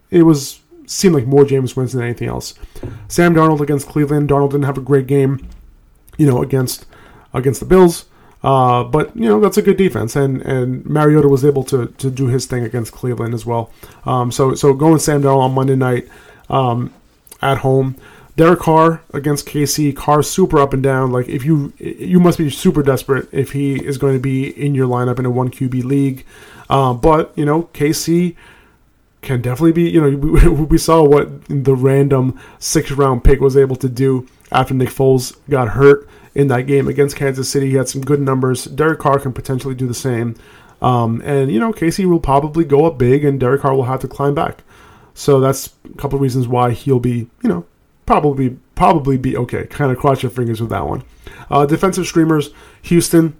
it 0.09 0.23
was 0.23 0.59
seemed 0.87 1.15
like 1.15 1.25
more 1.25 1.45
Jameis 1.45 1.75
Winston 1.75 1.99
than 1.99 2.09
anything 2.09 2.27
else. 2.27 2.55
Sam 3.07 3.33
Darnold 3.33 3.61
against 3.61 3.87
Cleveland. 3.87 4.29
Darnold 4.29 4.51
didn't 4.51 4.65
have 4.65 4.77
a 4.77 4.81
great 4.81 5.07
game, 5.07 5.47
you 6.21 6.27
know, 6.27 6.43
against 6.43 6.86
against 7.34 7.60
the 7.60 7.65
Bills. 7.65 8.05
Uh, 8.43 8.84
but 8.84 9.15
you 9.15 9.27
know 9.27 9.39
that's 9.39 9.57
a 9.57 9.62
good 9.62 9.77
defense, 9.77 10.15
and 10.15 10.41
and 10.43 10.86
Mariota 10.86 11.27
was 11.27 11.43
able 11.43 11.63
to 11.65 11.88
to 11.88 12.12
do 12.12 12.27
his 12.27 12.45
thing 12.45 12.63
against 12.63 12.91
Cleveland 12.91 13.34
as 13.34 13.43
well. 13.45 13.71
Um, 14.05 14.31
so 14.31 14.53
so 14.53 14.73
going 14.73 14.99
Sam 14.99 15.23
Darnold 15.23 15.41
on 15.41 15.53
Monday 15.53 15.75
night 15.75 16.07
um, 16.49 16.93
at 17.41 17.60
home. 17.60 17.95
Derek 18.38 18.60
Carr 18.60 19.01
against 19.13 19.45
KC. 19.45 19.95
Carr 19.95 20.23
super 20.23 20.57
up 20.60 20.73
and 20.73 20.81
down. 20.81 21.12
Like 21.12 21.27
if 21.27 21.43
you 21.43 21.73
you 21.79 22.19
must 22.19 22.38
be 22.38 22.49
super 22.49 22.81
desperate 22.81 23.27
if 23.31 23.51
he 23.51 23.75
is 23.75 23.97
going 23.97 24.13
to 24.13 24.19
be 24.19 24.49
in 24.49 24.73
your 24.73 24.88
lineup 24.88 25.19
in 25.19 25.25
a 25.25 25.31
one 25.31 25.49
QB 25.49 25.84
league. 25.84 26.25
Uh, 26.69 26.93
but 26.93 27.34
you 27.36 27.45
know 27.45 27.63
KC 27.73 28.36
can 29.21 29.41
definitely 29.41 29.73
be. 29.73 29.89
You 29.89 30.01
know 30.01 30.17
we, 30.49 30.49
we 30.49 30.77
saw 30.77 31.03
what 31.03 31.45
the 31.47 31.75
random 31.75 32.39
six 32.57 32.91
round 32.91 33.23
pick 33.23 33.39
was 33.39 33.57
able 33.57 33.75
to 33.75 33.89
do 33.89 34.27
after 34.51 34.73
Nick 34.73 34.89
Foles 34.89 35.37
got 35.49 35.69
hurt 35.69 36.07
in 36.33 36.47
that 36.47 36.67
game 36.67 36.87
against 36.87 37.15
Kansas 37.15 37.49
City. 37.49 37.69
He 37.69 37.75
had 37.75 37.89
some 37.89 38.01
good 38.01 38.21
numbers. 38.21 38.65
Derek 38.65 38.99
Carr 38.99 39.19
can 39.19 39.33
potentially 39.33 39.75
do 39.75 39.87
the 39.87 39.93
same. 39.93 40.35
Um, 40.81 41.21
and, 41.23 41.51
you 41.51 41.59
know, 41.59 41.71
KC 41.71 42.05
will 42.05 42.19
probably 42.19 42.65
go 42.65 42.85
up 42.85 42.97
big 42.97 43.23
and 43.23 43.39
Derek 43.39 43.61
Carr 43.61 43.75
will 43.75 43.83
have 43.83 43.99
to 44.01 44.07
climb 44.07 44.33
back. 44.33 44.63
So 45.13 45.39
that's 45.39 45.73
a 45.85 45.97
couple 45.97 46.15
of 46.15 46.21
reasons 46.21 46.47
why 46.47 46.71
he'll 46.71 46.99
be, 46.99 47.29
you 47.43 47.49
know, 47.49 47.65
probably 48.05 48.57
probably 48.75 49.17
be 49.17 49.37
okay. 49.37 49.67
Kind 49.67 49.91
of 49.91 49.97
cross 49.97 50.23
your 50.23 50.31
fingers 50.31 50.61
with 50.61 50.69
that 50.69 50.87
one. 50.87 51.03
Uh, 51.49 51.65
defensive 51.65 52.07
streamers, 52.07 52.49
Houston. 52.83 53.35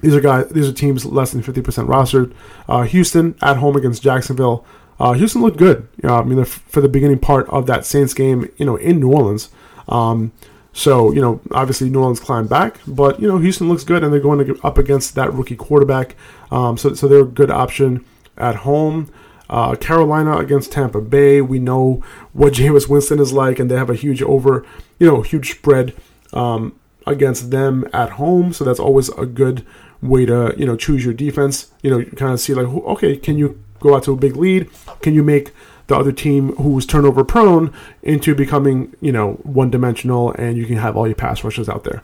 These 0.00 0.14
are 0.14 0.20
guys. 0.20 0.48
These 0.50 0.68
are 0.68 0.72
teams 0.72 1.04
less 1.06 1.32
than 1.32 1.42
fifty 1.42 1.62
percent 1.62 1.88
rostered. 1.88 2.34
Uh, 2.68 2.82
Houston 2.82 3.34
at 3.40 3.56
home 3.56 3.76
against 3.76 4.02
Jacksonville. 4.02 4.64
Uh, 5.00 5.12
Houston 5.14 5.42
looked 5.42 5.56
good. 5.56 5.88
You 6.02 6.08
know, 6.08 6.16
I 6.16 6.22
mean, 6.22 6.44
for 6.44 6.80
the 6.80 6.88
beginning 6.88 7.18
part 7.18 7.48
of 7.48 7.66
that 7.66 7.84
Saints 7.86 8.14
game, 8.14 8.50
you 8.58 8.66
know, 8.66 8.76
in 8.76 9.00
New 9.00 9.10
Orleans. 9.10 9.48
Um, 9.88 10.32
So, 10.76 11.10
you 11.10 11.22
know, 11.22 11.40
obviously 11.52 11.88
New 11.88 12.00
Orleans 12.00 12.20
climbed 12.20 12.50
back, 12.50 12.80
but, 12.86 13.18
you 13.18 13.26
know, 13.26 13.38
Houston 13.38 13.66
looks 13.66 13.82
good 13.82 14.04
and 14.04 14.12
they're 14.12 14.20
going 14.20 14.60
up 14.62 14.76
against 14.76 15.14
that 15.14 15.32
rookie 15.32 15.56
quarterback. 15.56 16.16
Um, 16.50 16.76
so, 16.76 16.92
so 16.92 17.08
they're 17.08 17.22
a 17.22 17.24
good 17.24 17.50
option 17.50 18.04
at 18.36 18.56
home. 18.56 19.10
Uh, 19.48 19.74
Carolina 19.76 20.36
against 20.36 20.72
Tampa 20.72 21.00
Bay. 21.00 21.40
We 21.40 21.58
know 21.58 22.04
what 22.34 22.52
Jameis 22.58 22.90
Winston 22.90 23.20
is 23.20 23.32
like, 23.32 23.58
and 23.58 23.70
they 23.70 23.76
have 23.76 23.88
a 23.88 23.94
huge 23.94 24.20
over, 24.20 24.66
you 24.98 25.06
know, 25.06 25.22
huge 25.22 25.52
spread 25.52 25.94
um, 26.34 26.78
against 27.06 27.50
them 27.50 27.88
at 27.94 28.10
home. 28.10 28.52
So 28.52 28.62
that's 28.62 28.80
always 28.80 29.08
a 29.10 29.24
good 29.24 29.64
way 30.02 30.26
to, 30.26 30.54
you 30.58 30.66
know, 30.66 30.76
choose 30.76 31.06
your 31.06 31.14
defense. 31.14 31.70
You 31.82 31.90
know, 31.90 32.04
kind 32.04 32.34
of 32.34 32.40
see 32.40 32.52
like, 32.52 32.66
okay, 32.66 33.16
can 33.16 33.38
you 33.38 33.58
go 33.80 33.94
out 33.96 34.02
to 34.02 34.12
a 34.12 34.16
big 34.16 34.36
lead? 34.36 34.68
Can 35.00 35.14
you 35.14 35.22
make 35.22 35.54
the 35.86 35.96
other 35.96 36.12
team 36.12 36.54
who 36.56 36.70
was 36.70 36.86
turnover 36.86 37.24
prone 37.24 37.72
into 38.02 38.34
becoming, 38.34 38.94
you 39.00 39.12
know, 39.12 39.34
one 39.42 39.70
dimensional 39.70 40.32
and 40.32 40.56
you 40.56 40.66
can 40.66 40.76
have 40.76 40.96
all 40.96 41.06
your 41.06 41.14
pass 41.14 41.44
rushes 41.44 41.68
out 41.68 41.84
there. 41.84 42.02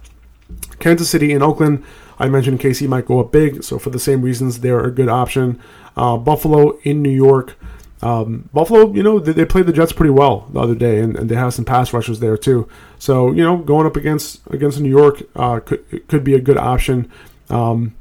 Kansas 0.78 1.10
City 1.10 1.32
and 1.32 1.42
Oakland, 1.42 1.84
I 2.18 2.28
mentioned 2.28 2.60
KC 2.60 2.88
might 2.88 3.06
go 3.06 3.20
up 3.20 3.32
big, 3.32 3.64
so 3.64 3.78
for 3.78 3.90
the 3.90 3.98
same 3.98 4.22
reasons, 4.22 4.60
they're 4.60 4.84
a 4.84 4.90
good 4.90 5.08
option. 5.08 5.60
Uh, 5.96 6.16
Buffalo 6.16 6.78
in 6.82 7.02
New 7.02 7.10
York. 7.10 7.56
Um, 8.00 8.48
Buffalo, 8.52 8.92
you 8.92 9.02
know, 9.02 9.18
they, 9.20 9.32
they, 9.32 9.44
played 9.44 9.66
the 9.66 9.72
Jets 9.72 9.92
pretty 9.92 10.10
well 10.10 10.48
the 10.52 10.60
other 10.60 10.74
day, 10.74 10.98
and, 10.98 11.16
and, 11.16 11.28
they 11.28 11.36
have 11.36 11.54
some 11.54 11.64
pass 11.64 11.92
rushers 11.92 12.18
there 12.18 12.36
too. 12.36 12.68
So 12.98 13.30
you 13.30 13.44
know, 13.44 13.58
going 13.58 13.86
up 13.86 13.96
against 13.96 14.40
against 14.50 14.80
New 14.80 14.88
York 14.90 15.22
uh, 15.36 15.60
could 15.60 16.08
could 16.08 16.24
be 16.24 16.34
a 16.34 16.40
good 16.40 16.56
option. 16.56 17.08
Um, 17.48 17.94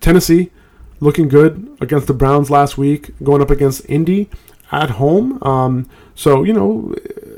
Tennessee 0.00 0.50
looking 0.98 1.28
good 1.28 1.76
against 1.80 2.08
the 2.08 2.14
Browns 2.14 2.50
last 2.50 2.78
week, 2.78 3.12
going 3.22 3.40
up 3.40 3.50
against 3.50 3.88
Indy 3.88 4.28
at 4.70 4.90
home. 4.90 5.42
Um, 5.42 5.88
so, 6.14 6.44
you 6.44 6.52
know, 6.52 6.94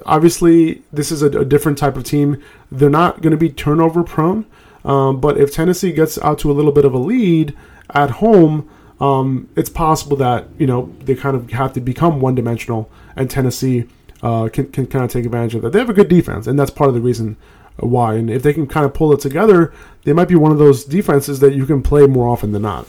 obviously 0.06 0.82
this 0.92 1.12
is 1.12 1.22
a, 1.22 1.26
a, 1.26 1.44
different 1.44 1.78
type 1.78 1.96
of 1.96 2.04
team. 2.04 2.42
They're 2.70 2.90
not 2.90 3.22
going 3.22 3.32
to 3.32 3.36
be 3.36 3.50
turnover 3.50 4.02
prone. 4.02 4.46
Um, 4.84 5.20
but 5.20 5.38
if 5.38 5.52
Tennessee 5.52 5.92
gets 5.92 6.18
out 6.18 6.38
to 6.40 6.50
a 6.50 6.54
little 6.54 6.72
bit 6.72 6.84
of 6.84 6.94
a 6.94 6.98
lead 6.98 7.56
at 7.90 8.10
home, 8.10 8.68
um, 9.00 9.48
it's 9.56 9.70
possible 9.70 10.16
that, 10.18 10.46
you 10.58 10.66
know, 10.66 10.94
they 11.00 11.14
kind 11.14 11.36
of 11.36 11.50
have 11.52 11.72
to 11.74 11.80
become 11.80 12.20
one 12.20 12.34
dimensional 12.34 12.90
and 13.16 13.30
Tennessee 13.30 13.86
uh, 14.22 14.48
can, 14.48 14.70
can 14.70 14.86
kind 14.86 15.04
of 15.04 15.10
take 15.10 15.24
advantage 15.24 15.54
of 15.54 15.62
that. 15.62 15.72
They 15.72 15.78
have 15.78 15.90
a 15.90 15.94
good 15.94 16.08
defense, 16.08 16.46
and 16.46 16.58
that's 16.58 16.70
part 16.70 16.88
of 16.88 16.94
the 16.94 17.00
reason 17.00 17.36
why. 17.76 18.14
And 18.14 18.30
if 18.30 18.42
they 18.42 18.52
can 18.52 18.66
kind 18.66 18.84
of 18.84 18.94
pull 18.94 19.12
it 19.12 19.20
together, 19.20 19.72
they 20.04 20.12
might 20.12 20.28
be 20.28 20.34
one 20.34 20.52
of 20.52 20.58
those 20.58 20.84
defenses 20.84 21.40
that 21.40 21.54
you 21.54 21.66
can 21.66 21.82
play 21.82 22.06
more 22.06 22.28
often 22.28 22.52
than 22.52 22.62
not. 22.62 22.86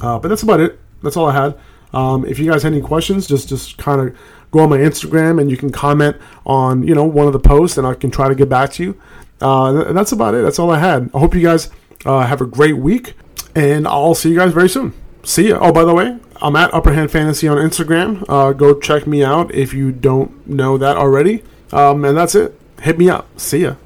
Uh, 0.00 0.18
but 0.18 0.28
that's 0.28 0.42
about 0.42 0.60
it. 0.60 0.78
That's 1.02 1.16
all 1.16 1.26
I 1.26 1.32
had. 1.32 1.58
Um, 1.94 2.24
if 2.26 2.38
you 2.38 2.50
guys 2.50 2.62
have 2.62 2.72
any 2.72 2.82
questions, 2.82 3.26
just 3.26 3.48
just 3.48 3.78
kind 3.78 4.00
of 4.00 4.16
go 4.50 4.60
on 4.60 4.70
my 4.70 4.78
Instagram 4.78 5.40
and 5.40 5.50
you 5.50 5.56
can 5.56 5.70
comment 5.70 6.16
on 6.44 6.86
you 6.86 6.94
know 6.94 7.04
one 7.04 7.26
of 7.26 7.32
the 7.32 7.40
posts, 7.40 7.78
and 7.78 7.86
I 7.86 7.94
can 7.94 8.10
try 8.10 8.28
to 8.28 8.34
get 8.34 8.48
back 8.48 8.72
to 8.72 8.82
you. 8.82 9.00
Uh, 9.40 9.84
and 9.86 9.96
that's 9.96 10.12
about 10.12 10.34
it. 10.34 10.42
That's 10.42 10.58
all 10.58 10.70
I 10.70 10.78
had. 10.78 11.10
I 11.14 11.18
hope 11.18 11.34
you 11.34 11.42
guys 11.42 11.70
uh, 12.04 12.26
have 12.26 12.40
a 12.40 12.46
great 12.46 12.76
week, 12.76 13.14
and 13.54 13.86
I'll 13.86 14.14
see 14.14 14.30
you 14.30 14.36
guys 14.36 14.52
very 14.52 14.68
soon. 14.68 14.92
See 15.22 15.48
ya. 15.48 15.58
Oh, 15.60 15.72
by 15.72 15.84
the 15.84 15.94
way, 15.94 16.18
I'm 16.42 16.56
at 16.56 16.72
Upper 16.74 16.92
Hand 16.92 17.10
Fantasy 17.10 17.48
on 17.48 17.56
Instagram. 17.56 18.24
Uh, 18.28 18.52
go 18.52 18.78
check 18.78 19.06
me 19.06 19.24
out 19.24 19.54
if 19.54 19.72
you 19.72 19.90
don't 19.92 20.46
know 20.46 20.76
that 20.78 20.96
already. 20.96 21.42
Um, 21.72 22.04
and 22.04 22.16
that's 22.16 22.34
it. 22.34 22.58
Hit 22.82 22.98
me 22.98 23.08
up. 23.08 23.28
See 23.40 23.62
ya. 23.62 23.76